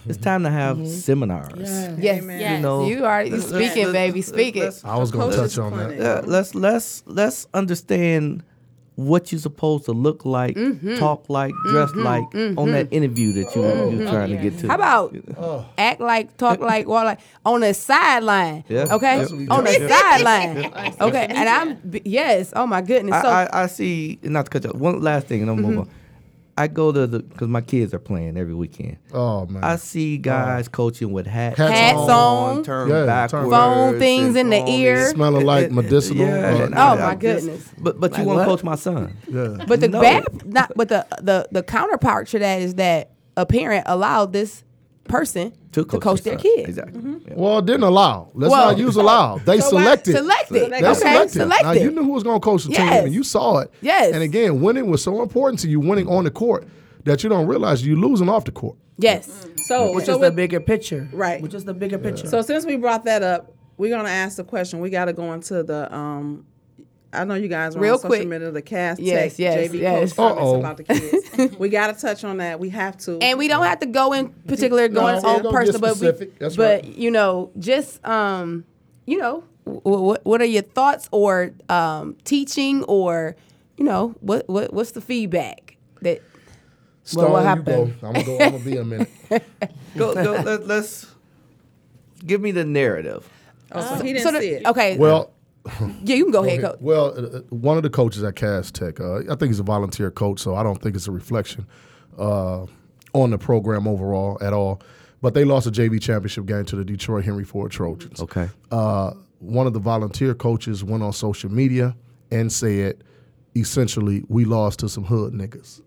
[0.05, 1.53] It's time to have seminars.
[1.57, 2.57] Yes, Yes.
[2.57, 4.71] You know, you are you let's- speaking, let's- baby, let's- speaking.
[4.83, 5.95] I was going to touch on that.
[5.97, 8.43] Yeah, let's let's let's understand
[8.97, 10.97] what you're supposed to look like, Mm-hmm.
[10.97, 14.67] talk like, dress like on that interview that you you're trying to get to.
[14.67, 15.15] How about
[15.77, 18.63] act like, talk like, walk like on the sideline?
[18.67, 18.87] Yeah.
[18.91, 20.57] Okay, That's what we on the sideline.
[21.01, 22.51] okay, and I'm yes.
[22.55, 23.13] Oh my goodness.
[23.15, 24.19] I, So I, I see.
[24.23, 24.71] Not to cut you.
[24.71, 25.67] off, One last thing, and I'm Mm-hmm.
[25.69, 25.89] move on.
[26.57, 28.97] I go to the because my kids are playing every weekend.
[29.13, 29.63] Oh man.
[29.63, 32.63] I see guys coaching with hats, Hats Hats on.
[32.63, 35.09] turn Yeah, turn backwards, Phone things in the ear.
[35.11, 36.25] Smelling like medicinal.
[36.25, 37.73] Yeah, uh, Oh, I- my I just- goodness.
[37.77, 39.15] but but you want to coach my son?
[39.27, 39.63] yeah.
[39.67, 40.01] but the No.
[40.01, 44.63] bad, not but the the the counterpart to that is that a parent allowed this
[45.07, 46.55] person To to coach, coach their their son.
[46.55, 46.69] kid.
[46.69, 47.01] Exactly.
[47.27, 47.33] Yeah.
[47.35, 48.29] Well, didn't allow.
[48.33, 49.37] Let's Well, not use allow.
[49.37, 50.15] They so why- selected.
[50.15, 50.71] selected.
[50.71, 51.31] They Okay, selected.
[51.31, 51.63] selected.
[51.65, 53.71] Now you knew who was going to coach the team, and you saw it.
[53.81, 54.13] Yes.
[54.13, 55.79] And again, winning was so important to you.
[55.79, 56.67] Winning on the court
[57.05, 58.75] that you don't realize you're losing off the court.
[58.97, 59.45] Yes.
[59.67, 61.07] So, Which so is the bigger picture.
[61.13, 61.41] Right.
[61.41, 62.27] Which is the bigger picture.
[62.27, 64.79] So since we brought that up, we're gonna ask the question.
[64.79, 65.93] We got to go into the.
[65.93, 66.45] um
[67.17, 68.27] I know you guys are Real on social quick.
[68.27, 68.51] media.
[68.51, 70.13] The cast Yes, Tech yes, JV yes.
[70.13, 70.59] coach comments Uh-oh.
[70.59, 71.57] about the kids.
[71.59, 72.59] we got to touch on that.
[72.59, 73.17] We have to.
[73.21, 76.25] and we don't have to go in particular going we're on gonna personal, but we.
[76.39, 76.97] That's but right.
[76.97, 78.65] you know, just um,
[79.05, 83.35] you know, what what are your thoughts or um, teaching or
[83.77, 86.21] you know what what what's the feedback that
[87.03, 87.99] Stone, what happened?
[88.01, 88.07] go.
[88.07, 88.39] I'm gonna go.
[88.39, 89.09] I'm gonna be a minute.
[89.97, 91.07] Go, go, let, let's
[92.25, 93.27] give me the narrative.
[93.71, 94.65] oh, so he didn't so the- see it.
[94.67, 95.31] okay Well,
[96.03, 98.71] yeah you can go ahead coach Well, uh, uh, one of the coaches at Cass
[98.71, 101.65] Tech, uh, I think he's a volunteer coach, so I don't think it's a reflection
[102.17, 102.65] uh,
[103.13, 104.81] on the program overall at all.
[105.21, 108.21] But they lost a JV championship game to the Detroit Henry Ford Trojans.
[108.21, 108.49] Okay.
[108.71, 111.95] Uh, one of the volunteer coaches went on social media
[112.31, 113.03] and said,
[113.55, 115.81] essentially, we lost to some hood niggas.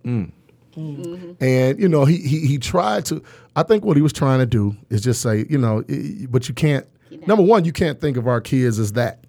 [1.41, 3.23] And you know, he, he he tried to.
[3.57, 6.49] I think what he was trying to do is just say, you know, i- but
[6.49, 6.87] you can't.
[7.27, 9.20] Number one, you can't think of our kids as that.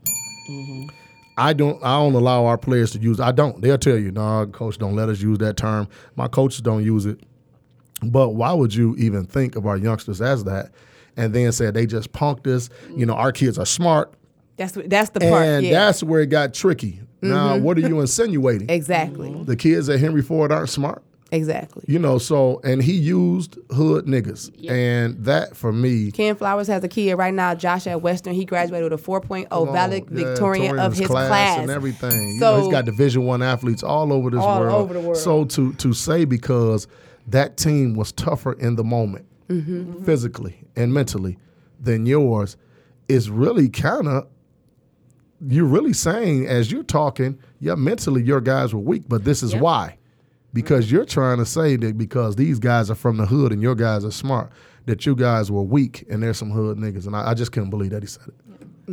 [1.38, 1.82] I don't.
[1.84, 3.20] I don't allow our players to use.
[3.20, 3.62] I don't.
[3.62, 5.88] They'll tell you, no, coach, don't let us use that term.
[6.16, 7.20] My coaches don't use it.
[8.04, 10.72] But why would you even think of our youngsters as that?
[11.18, 12.70] And then say they just punked us.
[12.96, 14.14] You know, our kids are smart,
[14.58, 15.86] that's that's the part and yeah Mm-hmm.
[15.86, 17.00] that's where it got tricky.
[17.24, 18.70] Now, what are you insinuating?
[18.70, 21.04] exactly The kids at Henry Ford aren't smart.
[21.32, 21.84] Exactly.
[21.88, 26.84] You know, so and he used hood niggas, and that for me, Ken Flowers has
[26.84, 28.34] a kid right now, Josh at Western.
[28.34, 32.34] He graduated with a 4.0 oh, valedictorian yeah, of his class, class, and everything.
[32.34, 34.74] you So know, he's got Division One athletes all over this All world.
[34.76, 35.18] over the world.
[35.18, 36.88] So to to say because
[37.28, 40.04] that team was tougher in the moment, Mm-hmm.
[40.06, 41.38] physically and mentally,
[41.80, 42.56] than yours,
[43.10, 44.28] is really kind of.
[45.46, 49.54] You're really saying as you're talking, yeah, mentally your guys were weak, but this is
[49.54, 49.62] Yep.
[49.62, 49.98] why.
[50.54, 53.76] Because you're trying to say that because these guys are from the hood and your
[53.76, 54.52] guys are smart,
[54.86, 57.06] that you guys were weak and there's some hood niggas.
[57.08, 58.36] And I, I just couldn't believe that he said it.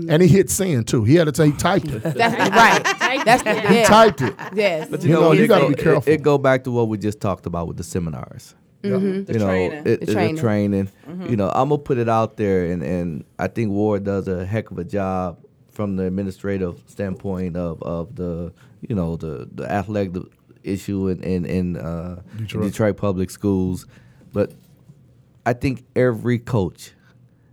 [0.08, 1.02] And he hit send too.
[1.02, 2.02] He had to say he typed it.
[2.04, 3.24] That's right.
[3.24, 3.72] That's the Yeah.
[3.80, 4.34] He typed it.
[4.54, 4.88] Yes.
[4.88, 6.12] But You know, you gotta go- be careful.
[6.12, 8.54] It, go back to what we just talked about with the seminars.
[8.84, 9.24] Mm-hmm.
[9.24, 9.78] The you know, training.
[9.78, 10.36] it- The it- the training.
[10.36, 10.90] training.
[11.08, 11.26] Mm-hmm.
[11.30, 14.46] You know, I'm gonna put it out there, and and I think Ward does a
[14.46, 15.38] heck of a job
[15.72, 18.52] from the administrative standpoint of of the
[18.88, 20.12] you know the the athletic
[20.68, 22.64] issue in in, in uh, Detroit.
[22.64, 23.86] Detroit public schools,
[24.32, 24.52] but
[25.46, 26.92] I think every coach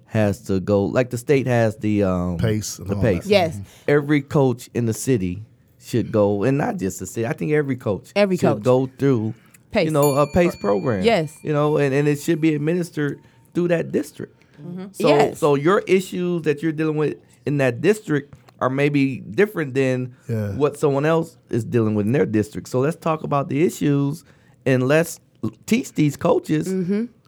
[0.05, 3.23] has to go like the state has the um, Pace the pace.
[3.23, 3.29] that.
[3.29, 3.59] Yes.
[3.87, 5.43] Every coach in the city
[5.79, 7.27] should go, and not just the city.
[7.27, 8.63] I think every coach Every should coach.
[8.63, 9.33] go through
[9.71, 9.85] Pace.
[9.85, 11.03] you know a pace program.
[11.03, 11.37] Yes.
[11.43, 13.19] you know, and, and it should be administered
[13.53, 14.41] through that district.
[14.61, 14.85] Mm-hmm.
[14.99, 15.37] Yes.
[15.39, 20.55] so your issues that you're dealing with in that district are maybe different than Yeah.
[20.55, 22.69] what someone else is dealing with in their district.
[22.69, 24.23] So let's talk about the issues
[24.65, 25.19] and let's
[25.65, 26.67] teach these coaches.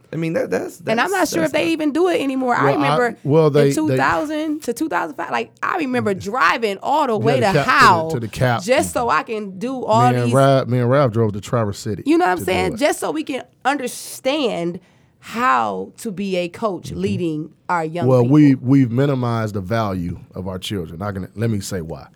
[0.10, 0.90] I mean that that's, Mm-hmm.
[0.90, 2.56] and I'm not sure if that's they even do it anymore.
[2.56, 7.08] I Well, I- remember well, they- in 2000 to 2005, like I remember driving all
[7.08, 8.62] the way the to cap- to the- Howell to the cap.
[8.64, 10.34] just so I can do all me, and these.
[10.34, 12.04] Rav, me and Rav drove to Traverse City.
[12.06, 12.78] You know what I'm saying?
[12.78, 14.80] Just so we can understand
[15.28, 18.10] how to be a coach leading our young Mm-hmm.
[18.10, 18.34] well, people.
[18.34, 21.02] we we've minimized the value of our children.
[21.02, 22.08] I can let me say why.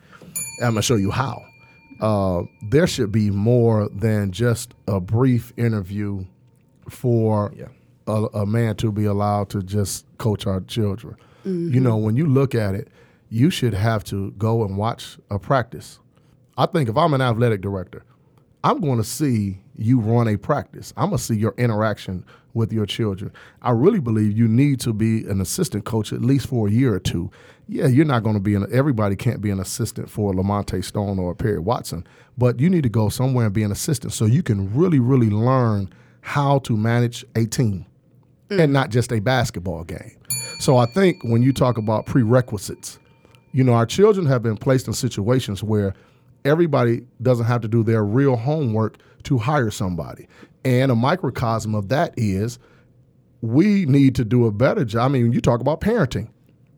[0.64, 1.44] I'm gonna show you how.
[2.00, 6.24] Uh, there should be more than just a brief interview
[6.90, 7.68] for Yeah.
[8.08, 11.16] a, a man to be allowed to just coach our children.
[11.44, 12.88] You know, when you look at it,
[13.30, 16.00] you should have to go and watch a practice.
[16.58, 18.04] I think if I'm an athletic director,
[18.64, 20.94] I'm going to see you run a practice.
[20.98, 23.32] I'm going to see your interaction with your children.
[23.62, 26.94] I really believe you need to be an assistant coach at least for a year
[26.94, 27.32] or two.
[27.68, 31.20] Yeah, you're not going to be an everybody can't be an assistant for LaMonta Stone
[31.20, 32.06] or Perry Watson,
[32.38, 35.30] but you need to go somewhere and be an assistant so you can really really
[35.30, 35.90] learn
[36.22, 37.86] how to manage a team
[38.50, 38.72] and mm.
[38.72, 40.18] not just a basketball game.
[40.60, 43.00] So I think when you talk about prerequisites,
[43.54, 45.94] you know, our children have been placed in situations where
[46.46, 50.28] everybody doesn't have to do their real homework to hire somebody.
[50.64, 52.60] And a microcosm of that is
[53.42, 55.06] we need to do a better job.
[55.06, 56.30] I mean, you talk about parenting,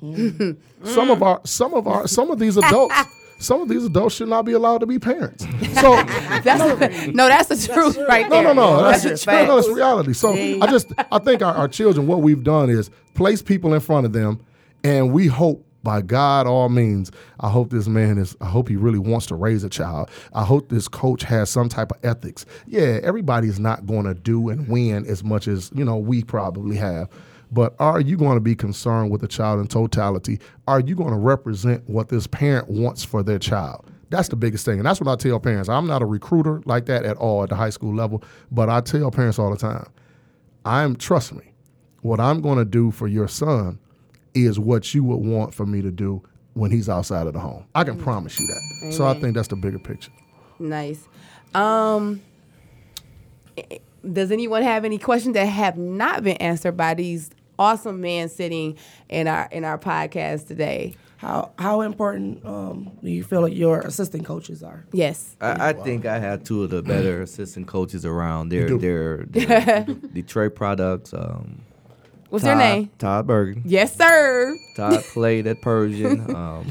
[0.01, 0.51] mm-hmm.
[0.85, 2.95] some of our some of our some of these adults
[3.43, 5.43] some of these adults should not be allowed to be parents.
[5.79, 6.01] So
[6.43, 8.43] That's no, that's the truth right no, there.
[8.43, 8.83] no, no.
[8.83, 10.13] That's, That's no, no, it's reality.
[10.13, 13.79] So I just, I think our, our children, what we've done is place people in
[13.79, 14.43] front of them,
[14.83, 17.11] and we hope by God all means.
[17.39, 18.35] I hope this man is.
[18.41, 20.09] I hope he really wants to raise a child.
[20.33, 22.45] I hope this coach has some type of ethics.
[22.65, 26.77] Yeah, everybody's not going to do and win as much as you know we probably
[26.77, 27.09] have.
[27.51, 30.39] But are you going to be concerned with the child in totality?
[30.67, 33.91] Are you going to represent what this parent wants for their child?
[34.09, 34.79] That's the biggest thing.
[34.79, 35.69] And that's what I tell parents.
[35.69, 38.81] I'm not a recruiter like that at all at the high school level, but I
[38.81, 39.87] tell parents all the time
[40.65, 41.53] I'm, trust me,
[42.01, 43.79] what I'm going to do for your son
[44.33, 46.21] is what you would want for me to do
[46.53, 47.65] when he's outside of the home.
[47.75, 48.93] I can promise you that.
[48.93, 50.11] So I think that's the bigger picture.
[50.59, 51.07] Nice.
[51.55, 52.21] Um,
[54.11, 58.77] does anyone have any questions that have not been answered by these awesome men sitting
[59.09, 60.95] in our in our podcast today?
[61.17, 64.85] How how important um, do you feel like your assistant coaches are?
[64.91, 65.35] Yes.
[65.39, 68.49] I, I think I have two of the better assistant coaches around.
[68.49, 71.13] They're they're, they're Detroit products.
[71.13, 71.61] Um,
[72.33, 72.89] What's Todd, their name?
[72.97, 73.61] Todd Bergen.
[73.63, 74.57] Yes, sir.
[74.75, 76.19] Todd played at Pershing.
[76.35, 76.63] Um,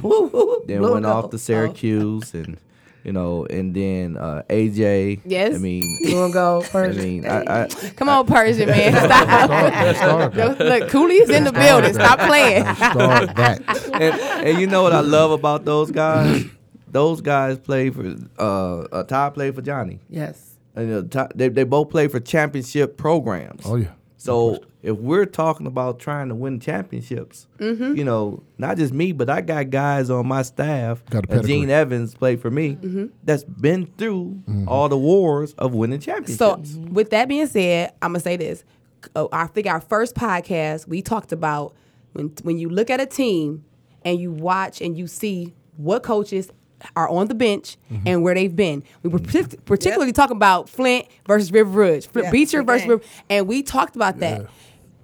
[0.66, 2.56] then Blue went and off to Syracuse, and
[3.04, 5.20] you know, and then uh, AJ.
[5.24, 5.54] Yes.
[5.54, 6.98] I mean, You wanna go I first?
[6.98, 8.92] mean, I, I, Come on, Pershing man.
[8.92, 9.96] Stop.
[9.96, 11.94] Start Look, look, Cooley's in the building.
[11.94, 12.62] Stop playing.
[12.74, 13.62] Start that.
[13.94, 16.44] and, and you know what I love about those guys?
[16.88, 20.00] Those guys play for uh, uh Todd played for Johnny.
[20.08, 20.56] Yes.
[20.74, 23.62] And uh, Todd- they they both play for championship programs.
[23.64, 23.90] Oh, yeah.
[24.24, 27.96] So if we're talking about trying to win championships, Mm-hmm.
[27.96, 31.04] you know, not just me, but I got guys on my staff.
[31.10, 31.70] Got a uh, Gene.
[31.70, 32.78] Evans played for me.
[33.24, 36.38] That's been through all the wars of winning championships.
[36.38, 36.56] So,
[36.90, 38.64] with that being said, I'm gonna say this.
[39.16, 41.74] Uh, I think our first podcast we talked about
[42.12, 43.64] when when you look at a team
[44.04, 46.50] and you watch and you see what coaches
[46.96, 48.06] are on the bench mm-hmm.
[48.06, 48.82] and where they've been.
[49.02, 49.38] We were mm-hmm.
[49.38, 52.88] partic- particularly talking about Flint versus River Rouge, Flint Yeah, Beecher the versus.
[52.88, 54.46] River, and we talked about that.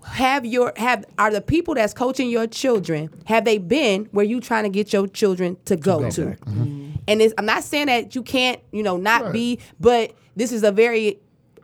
[0.05, 4.41] Have your have are the people that's coaching your children have they been where you
[4.41, 6.23] trying to get your children to go to?
[6.23, 6.89] Mm-hmm.
[7.09, 9.33] And it's, I'm not saying that you can't, you know, not Right.
[9.33, 11.19] be, but this is a very,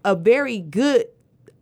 [0.04, 1.06] a very good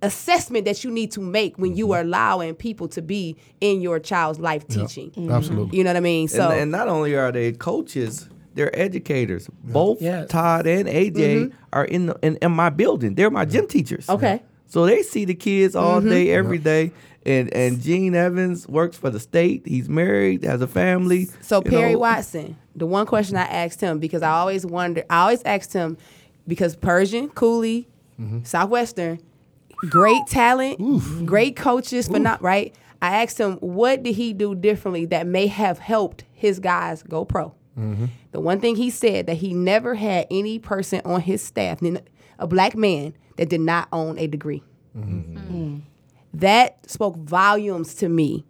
[0.03, 3.99] assessment that you need to make when you are allowing people to be in your
[3.99, 5.13] child's life teaching.
[5.31, 5.79] Absolutely.
[5.79, 6.29] You know what I mean?
[6.29, 9.49] So and, and not only are they coaches, they're educators.
[9.65, 10.29] Both Yes.
[10.29, 13.15] Todd and AJ are in, the, in in my building.
[13.15, 14.07] They're my gym teachers.
[14.07, 14.25] Mm-hmm.
[14.25, 14.35] Okay.
[14.37, 14.47] Mm-hmm.
[14.67, 16.93] So they see the kids all day, every day.
[17.25, 19.63] And and Gene Evans works for the state.
[19.67, 21.29] He's married, has a family.
[21.41, 22.01] So Perry know.
[22.01, 25.99] Watson, the one question I asked him because I always wonder, I always asked him
[26.49, 27.87] because Pershing, Cooley,
[28.43, 29.21] Southwestern,
[29.89, 32.75] great talent, great coaches, but not right.
[33.01, 37.25] I asked him what did he do differently that may have helped his guys go
[37.25, 37.55] pro.
[38.33, 41.81] The one thing he said that he never had any person on his staff,
[42.39, 44.63] a black man, that did not own a degree.
[44.97, 45.79] Mm-hmm.
[46.35, 48.45] That spoke volumes to me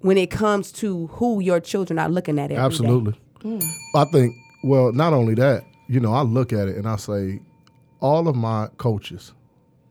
[0.00, 2.62] when it comes to who your children are looking at every day.
[2.62, 3.20] Absolutely.
[3.40, 3.62] Mm.
[3.96, 7.40] I think, well, not only that, you know, I look at it and I say,
[8.00, 9.32] all of my coaches,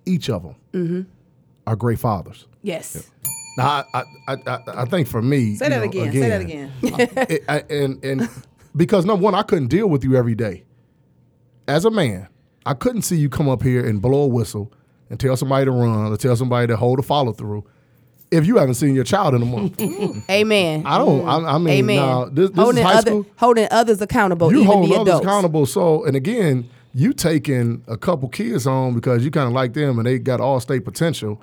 [0.05, 1.01] each of them, mm-hmm.
[1.67, 2.47] are great fathers.
[2.61, 3.09] Yes.
[3.57, 6.11] Now, I, I, I, I think for me, Say you that know, again.
[6.11, 6.71] Say that again.
[6.81, 8.29] it- I- and and
[8.75, 10.63] because number one, I couldn't deal with you every day.
[11.67, 12.27] As a man,
[12.65, 14.71] I couldn't see you come up here and blow a whistle
[15.09, 17.65] and tell somebody to run or tell somebody to hold a follow through
[18.33, 19.79] if you haven't seen your child in a month.
[20.29, 20.83] Amen.
[20.85, 21.27] I don't.
[21.27, 21.95] I, I mean, Amen.
[21.97, 23.25] now, this, this holding is high other, school.
[23.35, 25.25] holding others accountable, you hold others adults.
[25.25, 25.65] accountable.
[25.67, 29.99] So, and again, you taking a couple kids home because you kind of like them
[29.99, 31.41] and they got all state potential,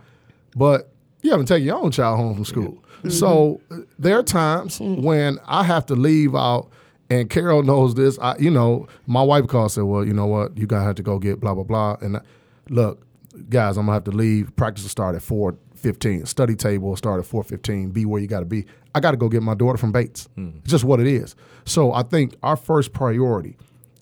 [0.56, 0.90] but
[1.22, 2.84] you haven't taken your own child home from school.
[3.08, 6.68] So uh, there are times when I have to leave out.
[7.10, 8.18] And Carol knows this.
[8.20, 10.56] I, you know, my wife called said, "Well, you know what?
[10.56, 12.22] You gotta have to go get blah blah blah." And I-
[12.68, 13.04] look,
[13.48, 14.54] guys, I'm gonna have to leave.
[14.56, 16.24] Practice will start at four fifteen.
[16.26, 17.90] Study table will start at four fifteen.
[17.90, 18.64] Be where you got to be.
[18.94, 20.28] I got to go get my daughter from Bates.
[20.36, 20.58] Mm.
[20.58, 21.34] It's just what it is.
[21.64, 23.56] So I think our first priority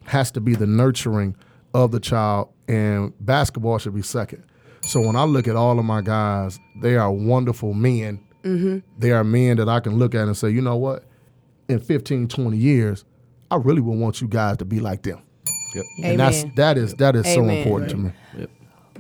[0.05, 1.35] has to be the nurturing
[1.75, 4.45] of the child, and basketball should be second.
[4.83, 8.21] So when I look at all of my guys, they are wonderful men.
[8.45, 8.79] Mm-hmm.
[8.99, 11.05] They are men that I can look at and say, you know what?
[11.69, 13.05] In 15, 20 years,
[13.51, 15.23] I really would want you guys to be like them.
[15.75, 15.85] Yep.
[16.03, 16.53] And that's Amen.
[16.57, 17.59] that is that is so Amen.
[17.59, 18.13] important to me.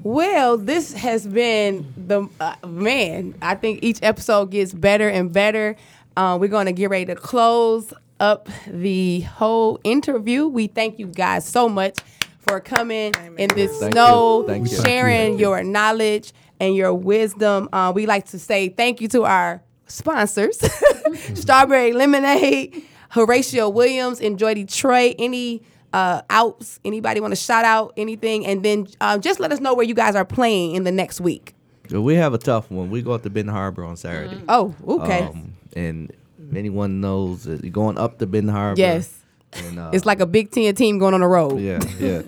[0.02, 3.34] Well, this has been the uh, man.
[3.42, 5.76] I think each episode gets better and better.
[6.16, 10.46] Uh, we're going to get ready to close up the whole interview.
[10.46, 11.98] We thank you guys so much
[12.38, 14.46] for coming in this Thank snow, you.
[14.46, 14.76] Thank you.
[14.78, 17.68] sharing your knowledge and your wisdom.
[17.72, 20.58] Uh, we like to say thank you to our sponsors,
[21.34, 25.16] Strawberry Lemonade, Horatio Williams, Enjoy Detroit.
[25.18, 25.62] Any
[25.92, 26.78] uh, outs?
[26.84, 28.46] Anybody want to shout out anything?
[28.46, 31.20] And then uh, just let us know where you guys are playing in the next
[31.20, 31.54] week.
[31.90, 32.90] We have a tough one.
[32.90, 34.42] We go up to Benton Harbor on Saturday.
[34.48, 35.22] Oh, okay.
[35.22, 38.78] Um, and if anyone knows going up to Benton Harbor.
[38.78, 39.14] yes.
[39.52, 41.58] And, uh, It's like a Big Ten team going on the road.
[41.60, 42.22] yeah, yeah.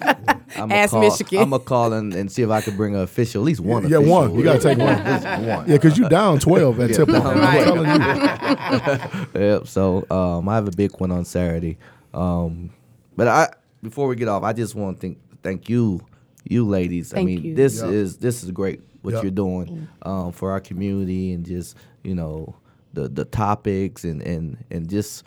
[0.56, 1.38] I'm Ask call, Michigan.
[1.42, 3.82] I'm gonna call and, and see if I can bring an official, at least one.
[3.88, 4.12] Yeah, official.
[4.12, 4.34] one.
[4.34, 4.88] You gotta take one.
[5.46, 5.68] One.
[5.68, 7.16] Yeah, because you down 12 at Temple.
[7.26, 7.64] I'm Right.
[7.64, 9.40] telling you.
[9.40, 9.66] Yep.
[9.68, 11.78] So um, I have a big one on Saturday.
[12.12, 12.70] Um,
[13.16, 13.48] but I
[13.82, 16.00] before we get off, I just want to thank thank you,
[16.44, 17.12] you ladies.
[17.12, 17.54] Thank I mean, you.
[17.54, 17.90] this Yep.
[17.90, 19.22] is this is great what Yep.
[19.22, 22.56] you're doing um, for our community and just you know
[22.92, 25.24] the the topics and and and just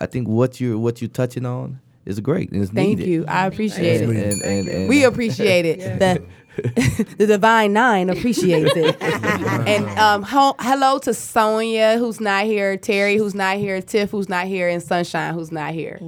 [0.00, 3.08] I think what you're what you're touching on is great and it's Thank needed.
[3.10, 3.24] you.
[3.26, 4.32] I appreciate And, it.
[4.32, 5.98] and, and, and, We appreciate it.
[5.98, 6.22] The
[7.18, 8.96] the divine nine appreciates it.
[9.02, 14.28] and um, ho- hello to Sonia, who's not here, Terry, who's not here, Tiff, who's
[14.28, 15.98] not here, and Sunshine, who's not here.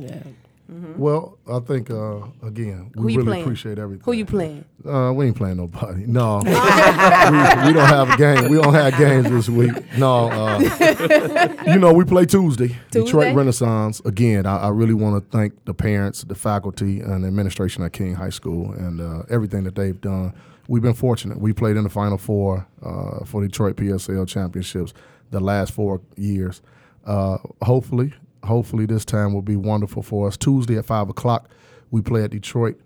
[0.97, 3.45] Well, I think uh, again, we really playing?
[3.45, 4.05] appreciate everything.
[4.05, 4.65] Who you playing?
[4.87, 6.07] Uh, we ain't playing nobody.
[6.07, 8.51] No, we, we don't have a game.
[8.51, 9.73] We don't have games this week.
[9.97, 12.69] No, uh, you know we play Tuesday.
[12.69, 13.05] Tuesday?
[13.05, 14.01] Detroit Renaissance.
[14.05, 17.93] Again, I, I really want to thank the parents, the faculty, and the administration at
[17.93, 20.35] King High School, and uh, everything that they've done.
[20.69, 21.39] We've been fortunate.
[21.41, 24.95] We played in the Final Four uh, for Detroit PSL championships
[25.31, 26.63] the last four years.
[27.05, 28.15] Uh, hopefully,
[28.45, 30.37] hopefully this time will be wonderful for us.
[30.37, 31.49] Tuesday at five o'clock,
[31.91, 32.79] we play at Detroit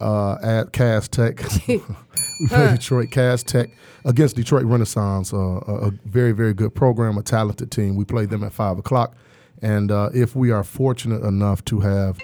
[0.00, 1.42] uh, at Cass Tech.
[1.68, 3.70] we play Detroit Cass Tech
[4.04, 7.96] against Detroit Renaissance, uh, a, a very, very good program, a talented team.
[7.96, 9.16] We play them at 5 o'clock.
[9.62, 12.18] And uh, if we are fortunate enough to have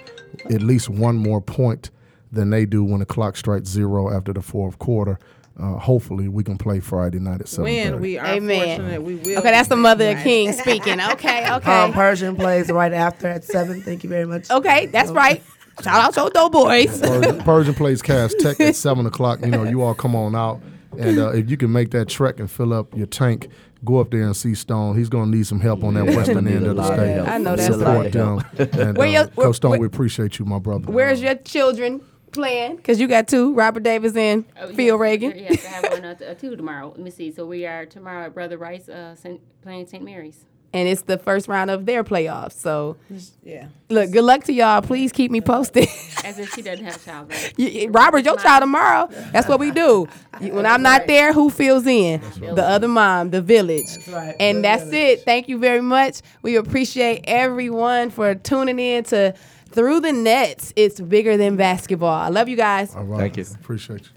[0.49, 1.89] at least one more point
[2.31, 5.17] than they do when the clock strikes zero after the fourth quarter,
[5.61, 8.77] uh, hopefully we can play Friday night at 7 When we are Amen.
[8.79, 9.37] fortunate, we will.
[9.39, 10.17] Okay, that's the mother of.
[10.19, 10.99] King speaking.
[10.99, 11.71] Okay, okay.
[11.83, 13.81] Um, Pershing plays right after at seven.
[13.81, 14.49] Thank you very much.
[14.49, 15.43] okay, that's right.
[15.83, 16.99] Shout out to those boys.
[16.99, 19.39] Pershing, Pershing plays Cass Tech at seven o'clock.
[19.41, 20.61] You know, you all come on out,
[20.97, 23.47] and uh, if you can make that trek and fill up your tank,
[23.85, 24.97] go up there and see Stone.
[24.97, 27.19] He's gonna need some help on that western end of the lot of state.
[27.19, 28.15] I know Need that's a lot right.
[28.15, 28.79] of Support them.
[28.87, 30.91] And Where uh, your- where- Coach Stone, where- we appreciate you, my brother.
[30.91, 32.01] Where's your children
[32.31, 32.77] playing?
[32.77, 35.33] Because you got two, Robert Davis and Oh, Phil yes, Reagan.
[35.37, 36.89] Yes, I have one uh, uh, two tomorrow.
[36.89, 37.31] Let me see.
[37.31, 40.03] So we are tomorrow at Brother Rice uh, Saint, playing St.
[40.03, 40.45] Mary's.
[40.73, 42.53] And it's the first round of their playoffs.
[42.53, 42.95] So,
[43.43, 43.67] Yeah.
[43.89, 44.81] look, good luck to y'all.
[44.81, 45.83] Please keep me posted.
[46.23, 47.29] As if she doesn't have a child.
[47.29, 47.53] Right?
[47.57, 49.09] You- you- Robert, your child tomorrow.
[49.33, 50.07] That's what we do.
[50.39, 52.21] When I'm not there, who fills in?
[52.39, 53.97] The other mom, the village.
[54.07, 55.19] right, And the that's village.
[55.19, 55.25] it.
[55.25, 56.21] Thank you very much.
[56.41, 59.35] We appreciate everyone for tuning in to
[59.71, 60.73] Through the Nets.
[60.75, 62.13] It's bigger than basketball.
[62.13, 62.95] I love you guys.
[62.95, 63.19] All right.
[63.19, 63.45] Thank you.
[63.55, 64.09] Appreciate you.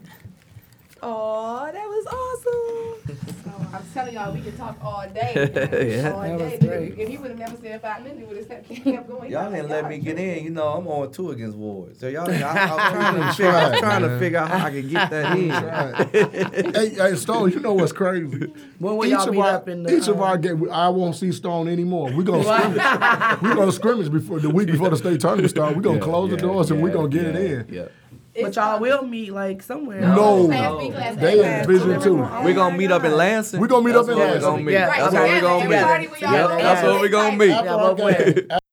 [1.02, 2.63] Oh, that was awesome.
[3.94, 5.32] So I'm telling y'all, we can talk all day.
[5.94, 6.10] Yeah.
[6.12, 6.58] All That was day.
[6.58, 6.98] great.
[6.98, 9.30] If you would have never said five minutes, it would have kept going.
[9.30, 10.42] Y'all didn't let me get in.
[10.44, 11.96] You know, I'm on two against Ward.
[11.96, 14.70] So y'all, I, I'm trying to That's figure, I'm trying to figure out how I
[14.70, 16.74] can get that in.
[16.74, 18.52] hey, hey, Stone, you know what's crazy?
[18.78, 20.68] When will each y'all of meet our, up in the, each of um, our games,
[20.72, 22.10] I won't see Stone anymore.
[22.12, 23.42] We're gonna scrimmage.
[23.42, 25.76] we're gonna scrimmage before the week before the state tournament starts.
[25.76, 27.66] We're gonna Yeah, close the yeah, doors and we're gonna get it in.
[27.74, 27.88] Yeah.
[28.40, 30.00] But y'all will meet like somewhere.
[30.00, 32.16] No, Class B, class they class in vision too.
[32.16, 33.60] We're gonna meet up in Lansing.
[33.60, 34.42] We're gonna meet up in That's where Lansing.
[34.42, 34.72] we're gonna meet.
[34.72, 35.22] Yeah, That's okay.
[35.22, 36.10] where we're gonna meet.
[36.20, 36.56] we all Yep, know.
[36.58, 37.48] that's where we're gonna meet.
[37.48, 38.48] Yeah, both ways.